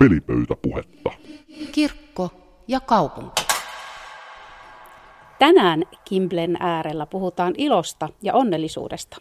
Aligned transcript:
pelipöytäpuhetta. 0.00 1.10
Kirkko 1.72 2.30
ja 2.68 2.80
kaupunki. 2.80 3.42
Tänään 5.38 5.82
Kimblen 6.04 6.56
äärellä 6.60 7.06
puhutaan 7.06 7.54
ilosta 7.58 8.08
ja 8.22 8.34
onnellisuudesta. 8.34 9.16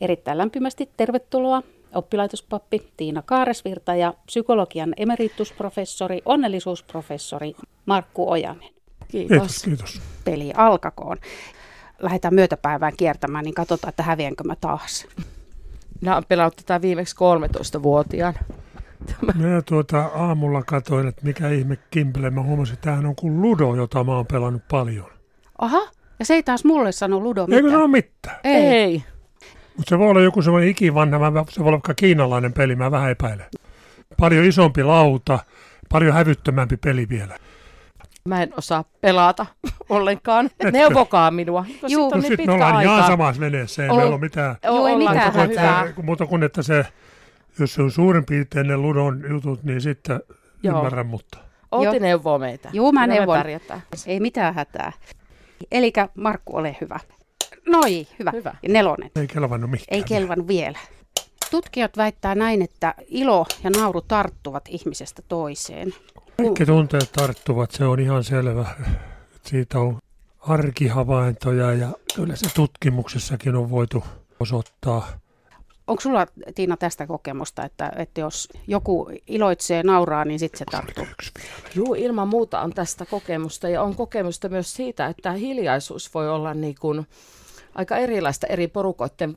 Erittäin 0.00 0.38
lämpimästi 0.38 0.90
tervetuloa 0.96 1.62
oppilaitospappi 1.94 2.92
Tiina 2.96 3.22
Kaaresvirta 3.22 3.94
ja 3.94 4.14
psykologian 4.26 4.94
emeritusprofessori, 4.96 6.22
onnellisuusprofessori 6.24 7.54
Markku 7.86 8.30
Ojanen. 8.30 8.70
Kiitos. 9.08 9.28
Kiitos, 9.38 9.62
kiitos. 9.62 10.00
Peli 10.24 10.52
alkakoon. 10.56 11.16
Lähdetään 11.98 12.34
myötäpäivään 12.34 12.92
kiertämään, 12.96 13.44
niin 13.44 13.54
katsotaan, 13.54 13.88
että 13.88 14.02
häviänkö 14.02 14.44
mä 14.44 14.56
taas. 14.60 15.06
Pelannut 16.28 16.56
tätä 16.56 16.82
viimeksi 16.82 17.16
13-vuotiaan. 17.16 18.34
Mä 19.34 19.62
tuota 19.62 20.10
aamulla 20.14 20.62
katsoin, 20.62 21.08
että 21.08 21.22
mikä 21.24 21.48
ihme 21.48 21.78
Kimble. 21.90 22.30
Mä 22.30 22.42
huomasin, 22.42 22.74
että 22.74 22.84
tämähän 22.84 23.06
on 23.06 23.16
kuin 23.16 23.42
Ludo, 23.42 23.74
jota 23.74 24.04
mä 24.04 24.12
oon 24.16 24.26
pelannut 24.26 24.62
paljon. 24.70 25.06
Aha, 25.58 25.80
ja 26.18 26.24
se 26.24 26.34
ei 26.34 26.42
taas 26.42 26.64
mulle 26.64 26.92
sano 26.92 27.20
Ludo 27.20 27.46
mitään. 27.46 27.56
Eikö 27.64 27.70
se 27.70 27.76
ole 27.76 27.88
mitään? 27.88 28.36
Ei. 28.44 28.64
Ei. 28.66 29.04
Mutta 29.76 29.88
se 29.90 29.98
voi 29.98 30.10
olla 30.10 30.20
joku 30.20 30.42
semmoinen 30.42 30.68
ikivanha, 30.70 31.18
se 31.48 31.60
voi 31.60 31.66
olla 31.66 31.72
vaikka 31.72 31.94
kiinalainen 31.94 32.52
peli, 32.52 32.76
mä 32.76 32.90
vähän 32.90 33.10
epäilen. 33.10 33.46
Paljon 34.20 34.44
isompi 34.44 34.82
lauta, 34.82 35.38
paljon 35.92 36.14
hävyttömämpi 36.14 36.76
peli 36.76 37.08
vielä. 37.08 37.36
Mä 38.28 38.42
en 38.42 38.52
osaa 38.56 38.84
pelata 39.00 39.46
ollenkaan. 39.88 40.46
Etkö? 40.46 40.70
Neuvokaa 40.70 41.30
minua. 41.30 41.64
No 41.82 41.88
Juu, 41.88 42.10
no 42.14 42.22
sitten 42.22 42.46
me 42.46 42.52
ollaan 42.52 42.82
ihan 42.82 43.06
samassa 43.06 43.40
veneessä, 43.40 43.82
ei 43.84 43.88
Ol- 43.90 43.96
meillä 43.96 44.12
ole 44.14 44.20
mitään. 44.20 44.56
Joo, 44.64 44.86
ei 44.86 44.96
mitään 44.96 45.32
hätää. 45.32 45.86
muuta 46.02 46.26
kuin, 46.26 46.42
että 46.42 46.62
se, 46.62 46.86
jos 47.58 47.74
se 47.74 47.82
on 47.82 47.90
suurin 47.90 48.24
piirtein 48.24 48.66
ne 48.66 48.76
ludon 48.76 49.24
jutut, 49.30 49.62
niin 49.62 49.80
sitten 49.80 50.20
Joo. 50.62 50.76
ymmärrän, 50.76 51.06
mutta 51.06 51.38
Outi 51.72 51.84
Joo. 51.84 51.98
neuvoo 51.98 52.38
meitä. 52.38 52.70
Juu, 52.72 52.92
mä 52.92 53.04
Kyllä 53.04 53.14
neuvon. 53.20 53.38
Ei 54.06 54.20
mitään 54.20 54.54
hätää. 54.54 54.92
Eli 55.72 55.92
Markku, 56.14 56.56
ole 56.56 56.76
hyvä. 56.80 57.00
Noi, 57.66 58.06
hyvä. 58.18 58.30
Hyvä. 58.30 58.54
Ja 58.62 58.68
nelonen. 58.68 59.10
ei 59.16 59.26
kelvannut 59.26 59.70
mihinkään. 59.70 59.96
Ei 59.96 60.04
kelvannut 60.04 60.48
vielä. 60.48 60.78
Tutkijat 61.50 61.96
väittää 61.96 62.34
näin, 62.34 62.62
että 62.62 62.94
ilo 63.08 63.46
ja 63.64 63.70
nauru 63.70 64.00
tarttuvat 64.00 64.64
ihmisestä 64.68 65.22
toiseen. 65.28 65.94
Kaikki 66.36 66.66
tunteet 66.66 67.12
tarttuvat, 67.12 67.70
se 67.70 67.84
on 67.84 68.00
ihan 68.00 68.24
selvä. 68.24 68.66
Siitä 69.42 69.78
on 69.78 69.98
arkihavaintoja 70.38 71.72
ja 71.72 71.88
kyllä 72.14 72.36
se 72.36 72.54
tutkimuksessakin 72.54 73.56
on 73.56 73.70
voitu 73.70 74.04
osoittaa. 74.40 75.08
Onko 75.86 76.00
sulla, 76.00 76.26
Tiina, 76.54 76.76
tästä 76.76 77.06
kokemusta, 77.06 77.64
että, 77.64 77.92
että 77.96 78.20
jos 78.20 78.48
joku 78.66 79.10
iloitsee, 79.26 79.82
nauraa, 79.82 80.24
niin 80.24 80.38
sitten 80.38 80.58
se 80.58 80.64
tarttuu? 80.64 81.06
Juu, 81.74 81.94
ilman 81.94 82.28
muuta 82.28 82.60
on 82.60 82.72
tästä 82.72 83.06
kokemusta 83.06 83.68
ja 83.68 83.82
on 83.82 83.94
kokemusta 83.96 84.48
myös 84.48 84.74
siitä, 84.74 85.06
että 85.06 85.32
hiljaisuus 85.32 86.14
voi 86.14 86.30
olla 86.30 86.54
niin 86.54 86.74
kuin 86.80 87.06
aika 87.74 87.96
erilaista 87.96 88.46
eri 88.46 88.68
porukoiden 88.68 89.36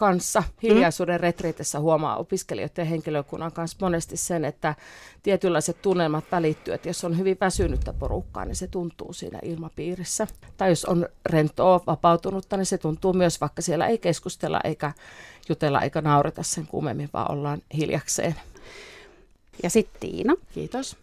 kanssa. 0.00 0.42
Hiljaisuuden 0.62 1.20
retriitissä 1.20 1.80
huomaa 1.80 2.16
opiskelijoiden 2.16 2.82
ja 2.82 2.84
henkilökunnan 2.84 3.52
kanssa 3.52 3.76
monesti 3.80 4.16
sen, 4.16 4.44
että 4.44 4.74
tietynlaiset 5.22 5.82
tunnelmat 5.82 6.24
välittyy, 6.32 6.74
että 6.74 6.88
jos 6.88 7.04
on 7.04 7.18
hyvin 7.18 7.36
väsynyttä 7.40 7.92
porukkaa, 7.92 8.44
niin 8.44 8.56
se 8.56 8.66
tuntuu 8.66 9.12
siinä 9.12 9.38
ilmapiirissä. 9.42 10.26
Tai 10.56 10.68
jos 10.68 10.84
on 10.84 11.08
rentoa, 11.26 11.80
vapautunutta, 11.86 12.56
niin 12.56 12.66
se 12.66 12.78
tuntuu 12.78 13.12
myös, 13.12 13.40
vaikka 13.40 13.62
siellä 13.62 13.86
ei 13.86 13.98
keskustella 13.98 14.60
eikä 14.64 14.92
jutella 15.48 15.80
eikä 15.80 16.00
naureta 16.00 16.42
sen 16.42 16.66
kummemmin, 16.66 17.10
vaan 17.12 17.30
ollaan 17.30 17.62
hiljakseen. 17.76 18.34
Ja 19.62 19.70
sitten 19.70 20.00
Tiina 20.00 20.34
Kiitos. 20.52 20.96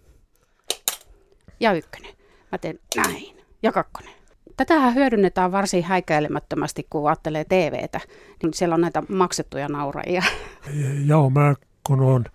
ja 1.59 1.73
ykkönen. 1.73 2.13
Mä 2.51 2.57
teen 2.57 2.79
näin. 2.95 3.43
Ja 3.63 3.71
kakkonen. 3.71 4.13
Tätähän 4.57 4.95
hyödynnetään 4.95 5.51
varsin 5.51 5.83
häikäilemättömästi, 5.83 6.87
kun 6.89 7.07
ajattelee 7.07 7.45
TVtä. 7.45 7.99
Niin 8.43 8.53
siellä 8.53 8.75
on 8.75 8.81
näitä 8.81 9.03
maksettuja 9.09 9.67
naurajia. 9.67 10.23
Joo, 11.05 11.29
mä 11.29 11.55
kun 11.87 12.01
on 12.01 12.25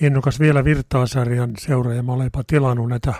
innokas 0.00 0.40
vielä 0.40 0.64
Virtaa-sarjan 0.64 1.52
seuraaja, 1.58 2.02
mä 2.02 2.12
olen 2.12 2.26
jopa 2.26 2.44
tilannut 2.46 2.88
näitä, 2.88 3.14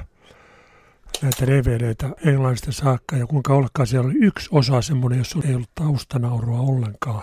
näitä 1.22 1.46
DVDtä 1.46 2.10
englannista 2.24 2.72
saakka. 2.72 3.16
Ja 3.16 3.26
kuinka 3.26 3.54
ollakaan 3.54 3.86
siellä 3.86 4.08
oli 4.08 4.18
yksi 4.20 4.48
osa 4.52 4.82
semmoinen, 4.82 5.18
jossa 5.18 5.38
ei 5.48 5.54
ollut 5.54 5.70
taustanaurua 5.74 6.60
ollenkaan. 6.60 7.22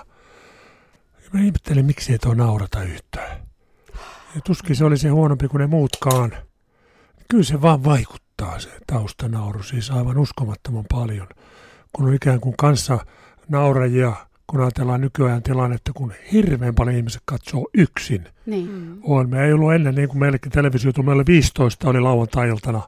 Ja 1.23 1.29
mä 1.33 1.39
ihmettelin, 1.39 1.85
miksi 1.85 2.11
ei 2.11 2.19
tuo 2.19 2.33
naurata 2.33 2.83
yhtään. 2.83 3.37
Ja 4.35 4.41
tuskin 4.45 4.75
se 4.75 4.85
oli 4.85 4.97
se 4.97 5.09
huonompi 5.09 5.47
kuin 5.47 5.59
ne 5.59 5.67
muutkaan. 5.67 6.31
Kyllä 7.29 7.43
se 7.43 7.61
vaan 7.61 7.83
vaikuttaa 8.41 8.59
se 8.59 8.79
taustanauru, 8.87 9.63
siis 9.63 9.91
aivan 9.91 10.17
uskomattoman 10.17 10.85
paljon. 10.91 11.27
Kun 11.93 12.05
on 12.05 12.13
ikään 12.13 12.39
kuin 12.39 12.57
kanssa 12.57 13.05
naurajia, 13.49 14.13
kun 14.47 14.61
ajatellaan 14.61 15.01
nykyajan 15.01 15.43
tilannetta, 15.43 15.93
kun 15.93 16.13
hirveän 16.31 16.75
paljon 16.75 16.95
ihmiset 16.95 17.21
katsoo 17.25 17.69
yksin. 17.73 18.27
Niin. 18.45 18.69
Mm. 18.69 18.97
On. 19.03 19.29
Me 19.29 19.45
ei 19.45 19.53
ollut 19.53 19.73
ennen 19.73 19.95
niin 19.95 20.09
kuin 20.09 20.19
meillekin 20.19 20.51
televisiota. 20.51 21.03
Meillä 21.03 21.19
oli 21.19 21.25
15 21.27 21.89
oli 21.89 21.99
lauantai-iltana 21.99 22.81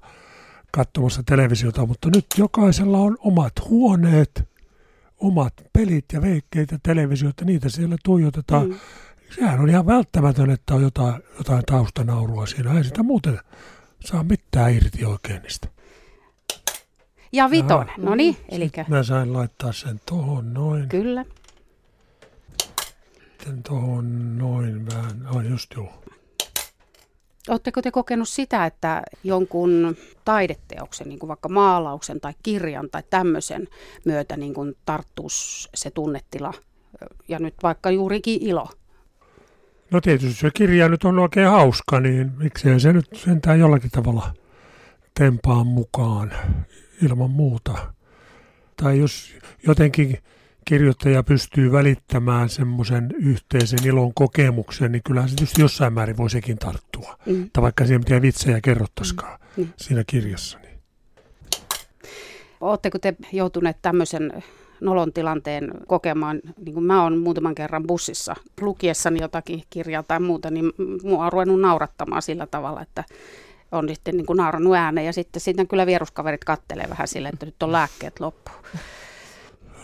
katsomassa 0.72 1.24
televisiota, 1.24 1.86
mutta 1.86 2.10
nyt 2.16 2.26
jokaisella 2.38 2.98
on 2.98 3.18
omat 3.20 3.54
huoneet, 3.70 4.50
omat 5.18 5.54
pelit 5.74 6.06
ja 6.14 6.22
veikkeet 6.22 6.72
ja 6.72 6.80
televisioita, 6.84 7.46
niitä 7.46 7.70
siellä 7.70 7.96
tuijotetaan. 8.04 8.68
Mm. 8.70 8.76
Sehän 9.36 9.60
on 9.60 9.70
ihan 9.70 9.86
välttämätön, 9.86 10.52
että 10.52 10.76
on 10.76 10.82
jotain, 10.82 11.24
jotain 11.38 11.64
taustanaurua 11.66 12.46
siinä. 12.46 12.78
Ei 12.78 12.84
sitä 12.84 13.04
muuten 13.04 13.40
saa 14.06 14.24
mitään 14.24 14.74
irti 14.74 15.06
oikein 15.06 15.42
niistä. 15.42 15.68
Ja 17.32 17.52
vitonen. 17.52 17.94
No 17.98 18.16
niin, 18.16 18.38
eli 18.50 18.72
Mä 18.88 19.04
sain 19.04 19.34
laittaa 19.34 19.72
sen 19.72 20.02
tohon 20.06 20.54
noin, 20.54 20.90
kyllä. 20.90 21.26
sitten 23.30 23.64
tohon 23.64 24.38
noin 24.38 24.86
vähän. 24.86 25.28
Ai 25.36 25.50
just 25.50 25.74
joo. 25.76 26.04
Oletteko 27.50 27.82
te 27.82 27.92
kokenut 27.92 28.30
sitä, 28.30 28.66
että 28.66 29.04
jonkun 29.24 29.98
taideteoksen, 30.26 31.10
niin 31.10 31.20
kuin 31.20 31.28
vaikka 31.28 31.50
maalauksen 31.50 32.22
tai 32.22 32.34
kirjan 32.44 32.90
tai 32.90 33.04
tämmöisen 33.10 33.68
myötä 34.06 34.38
niin 34.38 34.54
kuin 34.54 34.78
tarttuisi 34.86 35.70
se 35.76 35.92
tunnetila 35.92 36.54
ja 37.28 37.40
nyt 37.40 37.56
vaikka 37.64 37.92
juurikin 37.92 38.42
ilo? 38.42 38.70
No 39.92 40.02
tietysti 40.02 40.40
se 40.40 40.50
kirja 40.54 40.90
nyt 40.90 41.04
on 41.04 41.20
oikein 41.20 41.48
hauska, 41.48 42.00
niin 42.00 42.32
miksei 42.38 42.80
se 42.80 42.94
nyt 42.94 43.06
sentään 43.14 43.60
jollakin 43.60 43.92
tavalla 43.92 44.34
tempaa 45.20 45.64
mukaan 45.64 46.32
ilman 47.04 47.30
muuta. 47.32 47.94
Tai 48.78 49.00
jos 49.00 49.36
jotenkin 49.68 50.18
kirjoittaja 50.66 51.24
pystyy 51.24 51.72
välittämään 51.72 52.50
semmoisen 52.50 53.10
yhteisen 53.20 53.80
ilon 53.86 54.14
kokemuksen, 54.14 54.92
niin 54.92 55.04
kyllähän 55.04 55.30
se 55.30 55.36
tietysti 55.36 55.62
jossain 55.62 55.94
määrin 55.94 56.18
voi 56.18 56.30
sekin 56.30 56.58
tarttua. 56.58 57.18
Mm. 57.26 57.50
Tai 57.54 57.62
vaikka 57.64 57.86
siihen 57.86 58.02
mitään 58.02 58.22
vitsejä 58.22 58.62
kerrottaisikaan 58.62 59.40
Mm. 59.58 59.68
siinä 59.78 60.04
kirjassa. 60.08 60.60
Niin. 60.60 60.80
Oletteko 62.62 63.00
te 63.00 63.16
joutuneet 63.32 63.78
tämmöisen 63.82 64.44
nolon 64.82 65.14
tilanteen 65.14 65.72
kokemaan, 65.88 66.42
niin 66.66 66.74
kuin 66.74 66.84
mä 66.84 67.04
oon 67.04 67.18
muutaman 67.18 67.56
kerran 67.56 67.88
bussissa 67.88 68.36
lukiessani 68.62 69.22
jotakin 69.22 69.64
kirjaa 69.70 70.04
tai 70.04 70.20
muuta, 70.20 70.52
niin 70.52 70.72
mua 71.04 71.26
on 71.26 71.32
ruvennut 71.32 71.62
naurattamaan 71.62 72.22
sillä 72.22 72.48
tavalla, 72.48 72.82
että 72.82 73.04
on 73.72 73.90
sitten 73.90 74.18
niin 74.18 74.26
kuin 74.26 74.38
naurannut 74.38 74.76
ääneen 74.76 75.06
ja 75.06 75.14
sitten 75.14 75.42
sitten 75.42 75.68
kyllä 75.68 75.86
vieruskaverit 75.86 76.44
kattelee 76.44 76.90
vähän 76.90 77.08
sille, 77.08 77.30
että 77.30 77.46
nyt 77.46 77.64
on 77.64 77.72
lääkkeet 77.72 78.20
loppu. 78.20 78.52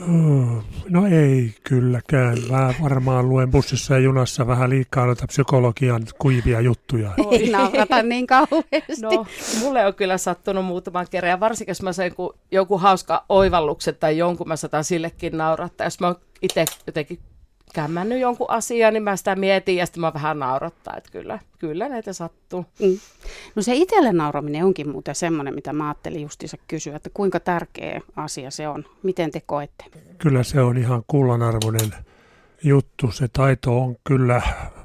Oh, 0.01 0.63
No 0.89 1.07
ei 1.07 1.53
kylläkään. 1.63 2.37
Mä 2.49 2.73
varmaan 2.81 3.29
luen 3.29 3.51
bussissa 3.51 3.93
ja 3.93 3.99
junassa 3.99 4.47
vähän 4.47 4.69
liikaa 4.69 5.05
noita 5.05 5.27
psykologian 5.27 6.03
kuivia 6.19 6.61
juttuja. 6.61 7.11
Ei 7.31 7.49
naurata 7.49 8.03
niin 8.03 8.27
kauheasti. 8.27 9.01
No, 9.01 9.25
mulle 9.59 9.85
on 9.85 9.93
kyllä 9.93 10.17
sattunut 10.17 10.65
muutaman 10.65 11.07
kerran, 11.11 11.29
ja 11.29 11.39
varsinkin 11.39 11.71
jos 11.71 11.81
mä 11.81 11.93
sain 11.93 12.09
joku, 12.11 12.33
joku 12.51 12.77
hauska 12.77 13.25
oivalluksen 13.29 13.95
tai 13.95 14.17
jonkun, 14.17 14.47
mä 14.47 14.55
saatan 14.55 14.83
sillekin 14.83 15.37
naurattaa. 15.37 15.87
Jos 15.87 15.99
mä 15.99 16.15
itse 16.41 16.65
jotenkin 16.87 17.19
kämmännyt 17.73 18.19
jonkun 18.19 18.49
asian, 18.49 18.93
niin 18.93 19.03
mä 19.03 19.15
sitä 19.15 19.35
mietin 19.35 19.75
ja 19.75 19.85
sitten 19.85 20.01
mä 20.01 20.13
vähän 20.13 20.39
naurattaa, 20.39 20.97
että 20.97 21.11
kyllä, 21.11 21.39
kyllä 21.59 21.89
näitä 21.89 22.13
sattuu. 22.13 22.65
Mm. 22.79 22.97
No 23.55 23.61
se 23.61 23.75
itselle 23.75 24.13
nauraminen 24.13 24.65
onkin 24.65 24.89
muuten 24.89 25.15
semmoinen, 25.15 25.55
mitä 25.55 25.73
mä 25.73 25.87
ajattelin 25.87 26.21
justiinsa 26.21 26.57
kysyä, 26.67 26.95
että 26.95 27.09
kuinka 27.13 27.39
tärkeä 27.39 28.01
asia 28.15 28.51
se 28.51 28.67
on. 28.67 28.85
Miten 29.03 29.31
te 29.31 29.41
koette? 29.45 29.85
Kyllä 30.17 30.43
se 30.43 30.61
on 30.61 30.77
ihan 30.77 31.03
kullanarvoinen 31.07 31.93
juttu. 32.63 33.11
Se 33.11 33.27
taito 33.27 33.81
on 33.81 33.95
kyllä 34.03 34.41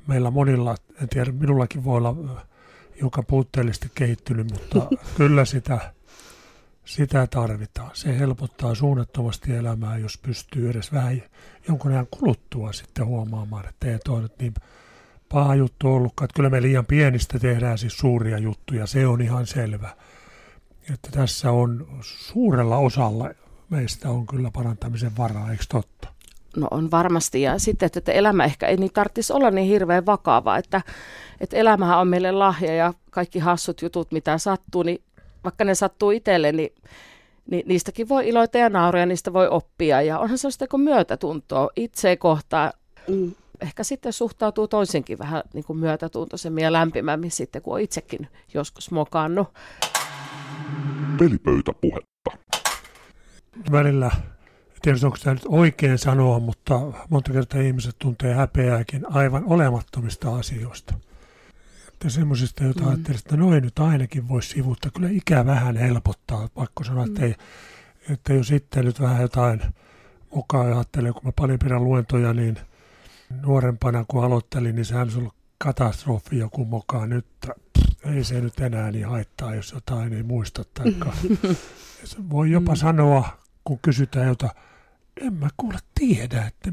meillä 0.06 0.30
monilla, 0.30 0.74
en 1.02 1.08
tiedä, 1.08 1.32
minullakin 1.32 1.84
voi 1.84 1.96
olla 1.96 2.16
joka 3.00 3.22
puutteellisesti 3.22 3.90
kehittynyt, 3.94 4.50
mutta 4.50 4.88
kyllä 5.16 5.44
sitä, 5.44 5.92
sitä 6.86 7.26
tarvitaan. 7.26 7.90
Se 7.94 8.18
helpottaa 8.18 8.74
suunnattomasti 8.74 9.52
elämää, 9.52 9.98
jos 9.98 10.18
pystyy 10.18 10.70
edes 10.70 10.92
vähän 10.92 11.22
jonkun 11.68 11.92
ajan 11.92 12.06
kuluttua 12.10 12.72
sitten 12.72 13.06
huomaamaan, 13.06 13.68
että 13.68 13.86
ei 13.86 13.98
toi 13.98 14.22
nyt 14.22 14.38
niin 14.38 14.54
paha 15.28 15.54
juttu 15.54 15.94
ollutkaan. 15.94 16.24
Että 16.24 16.36
kyllä 16.36 16.50
me 16.50 16.62
liian 16.62 16.86
pienistä 16.86 17.38
tehdään 17.38 17.78
siis 17.78 17.96
suuria 17.96 18.38
juttuja, 18.38 18.86
se 18.86 19.06
on 19.06 19.20
ihan 19.22 19.46
selvä. 19.46 19.96
Että 20.92 21.10
tässä 21.10 21.50
on 21.50 21.86
suurella 22.02 22.76
osalla 22.76 23.30
meistä 23.70 24.10
on 24.10 24.26
kyllä 24.26 24.50
parantamisen 24.50 25.16
varaa, 25.18 25.50
eikö 25.50 25.64
totta? 25.68 26.08
No 26.56 26.68
on 26.70 26.90
varmasti. 26.90 27.42
Ja 27.42 27.58
sitten, 27.58 27.90
että 27.96 28.12
elämä 28.12 28.44
ehkä 28.44 28.66
ei 28.66 28.76
niin 28.76 28.92
tarvitsisi 28.92 29.32
olla 29.32 29.50
niin 29.50 29.68
hirveän 29.68 30.06
vakava, 30.06 30.56
että, 30.56 30.80
että 31.40 31.56
elämähän 31.56 31.98
on 31.98 32.08
meille 32.08 32.32
lahja 32.32 32.74
ja 32.74 32.94
kaikki 33.10 33.38
hassut 33.38 33.82
jutut, 33.82 34.12
mitä 34.12 34.38
sattuu, 34.38 34.82
niin 34.82 35.02
vaikka 35.46 35.64
ne 35.64 35.74
sattuu 35.74 36.10
itselle, 36.10 36.52
niin, 36.52 36.74
niin 37.50 37.68
niistäkin 37.68 38.08
voi 38.08 38.28
iloita 38.28 38.58
ja 38.58 38.68
nauria, 38.68 39.06
niistä 39.06 39.32
voi 39.32 39.48
oppia. 39.48 40.02
Ja 40.02 40.18
onhan 40.18 40.38
sellaista 40.38 40.68
kuin 40.68 40.80
myötätuntoa 40.80 41.70
itse 41.76 42.16
kohtaan. 42.16 42.72
Mm. 43.08 43.32
Ehkä 43.60 43.84
sitten 43.84 44.12
suhtautuu 44.12 44.68
toisenkin 44.68 45.18
vähän 45.18 45.42
niin 45.54 45.64
kuin 45.64 45.78
myötätuntoisemmin 45.78 46.64
ja 46.64 46.72
lämpimämmin 46.72 47.30
sitten, 47.30 47.62
kun 47.62 47.74
on 47.74 47.80
itsekin 47.80 48.28
joskus 48.54 48.90
mokannut. 48.90 49.48
Pelipöytäpuhetta. 51.18 52.30
Välillä 53.72 54.10
tietysti 54.82 55.06
onko 55.06 55.18
tämä 55.22 55.34
nyt 55.34 55.46
oikein 55.48 55.98
sanoa, 55.98 56.38
mutta 56.38 56.80
monta 57.10 57.32
kertaa 57.32 57.60
ihmiset 57.60 57.96
tuntee 57.98 58.34
häpeääkin 58.34 59.12
aivan 59.12 59.44
olemattomista 59.46 60.36
asioista. 60.36 60.94
Että 61.96 62.10
semmoisista, 62.10 62.64
joita 62.64 62.80
mm. 62.80 62.88
ajattelee, 62.88 63.18
että 63.18 63.36
noin 63.36 63.62
nyt 63.62 63.78
ainakin 63.78 64.28
voisi 64.28 64.48
sivuttaa. 64.48 64.90
Kyllä 64.90 65.08
ikä 65.10 65.46
vähän 65.46 65.76
helpottaa, 65.76 66.48
pakko 66.54 66.84
sanoa, 66.84 67.06
mm. 67.06 67.12
että, 67.12 67.26
ei, 67.26 67.34
että 68.10 68.32
jos 68.32 68.48
sitten 68.48 68.84
nyt 68.84 69.00
vähän 69.00 69.22
jotain 69.22 69.60
mukaan 70.34 70.66
ajattelee, 70.66 71.12
kun 71.12 71.22
mä 71.24 71.32
paljon 71.32 71.58
pidän 71.58 71.84
luentoja, 71.84 72.32
niin 72.32 72.58
nuorempana 73.42 74.04
kun 74.08 74.24
aloittelin, 74.24 74.74
niin 74.74 74.84
sehän 74.84 75.02
olisi 75.02 75.18
ollut 75.18 75.34
katastrofi 75.58 76.38
joku 76.38 76.64
mukaan 76.64 77.10
nyt. 77.10 77.26
Ei 78.04 78.24
se 78.24 78.40
nyt 78.40 78.60
enää 78.60 78.90
niin 78.90 79.06
haittaa, 79.06 79.54
jos 79.54 79.72
jotain 79.72 80.12
ei 80.12 80.22
muista. 80.22 80.64
Taikka. 80.64 81.12
voi 82.30 82.50
jopa 82.50 82.72
mm. 82.72 82.76
sanoa, 82.76 83.38
kun 83.64 83.78
kysytään 83.78 84.26
jota, 84.26 84.48
en 85.20 85.34
mä 85.34 85.48
kuule 85.56 85.78
tiedä, 85.94 86.46
että 86.46 86.68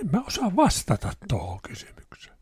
en 0.00 0.10
mä 0.12 0.20
osaa 0.26 0.56
vastata 0.56 1.12
tuohon 1.28 1.60
kysymykseen. 1.62 2.37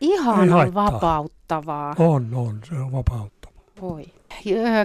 Ihan 0.00 0.52
on 0.52 0.74
vapauttavaa. 0.74 1.94
On, 1.98 2.34
on, 2.34 2.60
se 2.68 2.74
on 2.74 2.92
vapauttavaa. 2.92 3.62
Voi. 3.80 4.04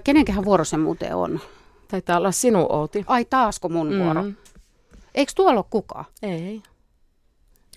Kenenkähän 0.04 0.46
vuoro 0.46 0.64
se 0.64 0.78
muuten 0.78 1.16
on? 1.16 1.40
Taitaa 1.88 2.18
olla 2.18 2.32
sinun, 2.32 2.72
Outi. 2.72 3.04
Ai 3.08 3.26
taasko 3.26 3.70
mun 3.70 3.94
mm. 3.94 4.00
vuoro? 4.00 4.24
Eikö 5.16 5.32
tuolla 5.36 5.60
ole 5.60 5.66
kukaan? 5.70 6.06
Ei. 6.22 6.62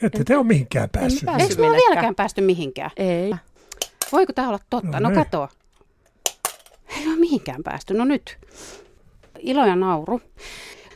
Ette 0.03 0.19
en, 0.19 0.25
te 0.25 0.37
ole 0.37 0.45
mihinkään 0.45 0.91
päässyt. 0.91 1.25
päässyt 1.25 1.51
Eikö 1.51 1.63
me 1.63 1.69
ole 1.69 1.77
vieläkään 1.77 2.15
päästy 2.15 2.41
mihinkään? 2.41 2.91
Ei. 2.97 3.35
Voiko 4.13 4.33
tämä 4.33 4.49
olla 4.49 4.61
totta? 4.71 5.01
No, 5.01 5.09
no 5.09 5.15
kato. 5.15 5.49
Ei 6.99 7.07
ole 7.07 7.17
mihinkään 7.17 7.63
päästy. 7.63 7.95
No 7.95 8.05
nyt. 8.05 8.39
Ilo 9.39 9.67
ja 9.67 9.77
nauru. 9.77 10.21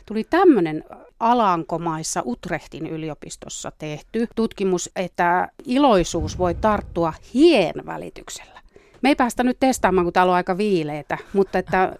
Tuli 0.05 0.23
tämmöinen 0.23 0.83
Alankomaissa 1.19 2.21
Utrechtin 2.25 2.87
yliopistossa 2.87 3.71
tehty 3.77 4.27
tutkimus, 4.35 4.89
että 4.95 5.49
iloisuus 5.65 6.37
voi 6.37 6.55
tarttua 6.55 7.13
hien 7.33 7.73
välityksellä. 7.85 8.59
Me 9.01 9.09
ei 9.09 9.15
päästä 9.15 9.43
nyt 9.43 9.57
testaamaan, 9.59 10.05
kun 10.05 10.13
täällä 10.13 10.31
on 10.31 10.35
aika 10.35 10.57
viileitä, 10.57 11.17
mutta 11.33 11.59
että 11.59 11.95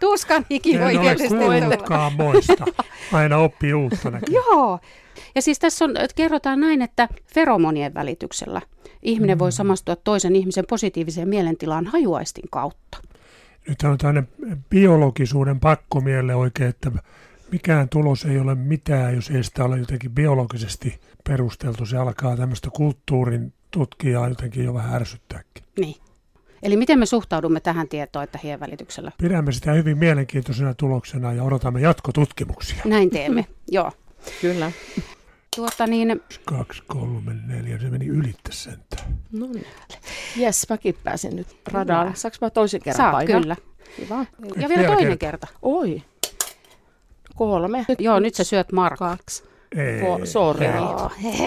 tuskan 0.00 0.46
hiki 0.50 0.80
voi 0.80 0.98
tietysti 0.98 1.34
moista. 2.16 2.64
Aina 3.12 3.36
oppii 3.36 3.74
uutta 3.74 4.10
näkyy. 4.10 4.34
Joo. 4.34 4.78
Ja 5.34 5.42
siis 5.42 5.58
tässä 5.58 5.84
on, 5.84 5.96
että 5.96 6.14
kerrotaan 6.16 6.60
näin, 6.60 6.82
että 6.82 7.08
feromonien 7.34 7.94
välityksellä 7.94 8.62
ihminen 9.02 9.36
mm. 9.36 9.38
voi 9.38 9.52
samastua 9.52 9.96
toisen 9.96 10.36
ihmisen 10.36 10.64
positiiviseen 10.68 11.28
mielentilaan 11.28 11.86
hajuaistin 11.86 12.44
kautta. 12.50 12.98
Nyt 13.68 13.82
on 13.82 13.98
tämmöinen 13.98 14.28
biologisuuden 14.70 15.60
pakkomielle 15.60 16.34
oikein, 16.34 16.70
että 16.70 16.90
mikään 17.52 17.88
tulos 17.88 18.24
ei 18.24 18.38
ole 18.38 18.54
mitään, 18.54 19.14
jos 19.14 19.30
ei 19.30 19.44
sitä 19.44 19.64
ole 19.64 19.78
jotenkin 19.78 20.10
biologisesti 20.10 21.00
perusteltu. 21.24 21.86
Se 21.86 21.96
alkaa 21.96 22.36
tämmöistä 22.36 22.70
kulttuurin 22.70 23.52
tutkijaa 23.70 24.28
jotenkin 24.28 24.64
jo 24.64 24.74
vähän 24.74 24.94
ärsyttääkin. 24.94 25.64
Niin. 25.80 25.96
Eli 26.62 26.76
miten 26.76 26.98
me 26.98 27.06
suhtaudumme 27.06 27.60
tähän 27.60 27.88
tietoon, 27.88 28.24
että 28.24 28.38
hien 28.42 28.60
välityksellä? 28.60 29.12
Pidämme 29.18 29.52
sitä 29.52 29.72
hyvin 29.72 29.98
mielenkiintoisena 29.98 30.74
tuloksena 30.74 31.32
ja 31.32 31.42
odotamme 31.42 31.80
jatkotutkimuksia. 31.80 32.82
Näin 32.84 33.10
teemme, 33.10 33.46
joo. 33.68 33.92
Kyllä. 34.40 34.72
Tuota 35.56 35.86
niin... 35.86 36.20
Kaksi, 36.44 36.82
kolme, 36.86 37.34
neljä, 37.46 37.78
se 37.78 37.90
meni 37.90 38.06
ylittä 38.06 38.52
sentään. 38.52 39.18
No 39.32 39.46
niin. 39.46 39.66
Jes, 40.36 40.66
mäkin 40.70 40.94
pääsin 41.04 41.36
nyt 41.36 41.46
radalle. 41.72 42.12
Saanko 42.14 42.36
mä 42.40 42.50
toisen 42.50 42.80
kerran 42.82 42.96
Saa, 42.96 43.12
painaa? 43.12 43.40
kyllä. 43.40 43.56
Kiva. 43.96 44.26
Ja 44.56 44.68
vielä 44.68 44.86
toinen 44.86 45.18
kerta. 45.18 45.46
kerta. 45.46 45.58
Oi. 45.62 46.02
Kolme. 47.40 47.86
Joo, 47.98 48.20
nyt 48.20 48.34
sä 48.34 48.44
syöt 48.44 48.72
Marko. 48.72 49.04
Kaksi. 49.04 49.44
Ei. 49.76 50.26
Sori. 50.26 50.66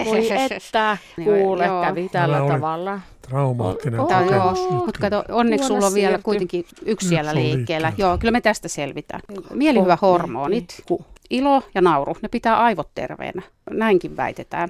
Voi 0.04 0.32
että, 0.32 0.98
kuule, 1.24 1.66
joo. 1.66 1.82
kävi 1.82 2.08
tällä 2.08 2.36
Tämä 2.36 2.48
tavalla. 2.48 3.00
Traumaattinen 3.22 4.00
oh, 4.00 4.10
joo, 4.32 4.54
mutta 4.70 5.00
kato, 5.00 5.24
onneksi 5.28 5.66
sulla 5.66 5.86
on 5.86 5.94
vielä 5.94 6.18
kuitenkin 6.22 6.64
yksi 6.84 7.08
siellä 7.08 7.34
liikkeellä. 7.34 7.92
Joo, 7.98 8.18
kyllä 8.18 8.32
me 8.32 8.40
tästä 8.40 8.68
selvitään. 8.68 9.20
Mielihyvä 9.50 9.98
hormonit, 10.02 10.82
ilo 11.30 11.62
ja 11.74 11.80
nauru, 11.80 12.16
ne 12.22 12.28
pitää 12.28 12.56
aivot 12.56 12.88
terveenä. 12.94 13.42
Näinkin 13.70 14.16
väitetään. 14.16 14.68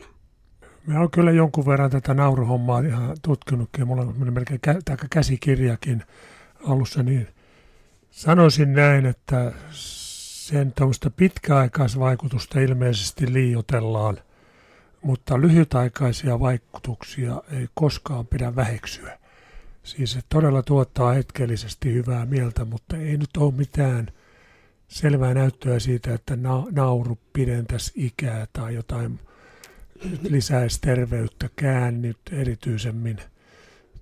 Mä 0.86 1.00
oon 1.00 1.10
kyllä 1.10 1.30
jonkun 1.30 1.66
verran 1.66 1.90
tätä 1.90 2.14
nauruhommaa 2.14 2.80
ihan 2.80 3.16
tutkinutkin. 3.22 3.86
Mulla 3.86 4.02
on 4.02 4.34
melkein 4.34 4.60
kä- 4.68 5.06
käsikirjakin 5.10 6.02
alussa, 6.68 7.02
niin 7.02 7.28
sanoisin 8.10 8.72
näin, 8.72 9.06
että 9.06 9.52
sen 10.44 10.72
tuommoista 10.72 11.10
pitkäaikaisvaikutusta 11.10 12.60
ilmeisesti 12.60 13.32
liiotellaan, 13.32 14.18
mutta 15.02 15.40
lyhytaikaisia 15.40 16.40
vaikutuksia 16.40 17.42
ei 17.52 17.68
koskaan 17.74 18.26
pidä 18.26 18.56
väheksyä. 18.56 19.18
Siis 19.82 20.12
se 20.12 20.20
todella 20.28 20.62
tuottaa 20.62 21.12
hetkellisesti 21.12 21.92
hyvää 21.92 22.26
mieltä, 22.26 22.64
mutta 22.64 22.96
ei 22.96 23.16
nyt 23.16 23.36
ole 23.38 23.54
mitään 23.54 24.08
selvää 24.88 25.34
näyttöä 25.34 25.78
siitä, 25.78 26.14
että 26.14 26.36
na- 26.36 26.66
nauru 26.70 27.18
pidentäisi 27.32 27.92
ikää 27.96 28.46
tai 28.52 28.74
jotain 28.74 29.20
lisäisi 30.22 30.80
terveyttäkään 30.80 32.02
nyt 32.02 32.18
erityisemmin. 32.32 33.16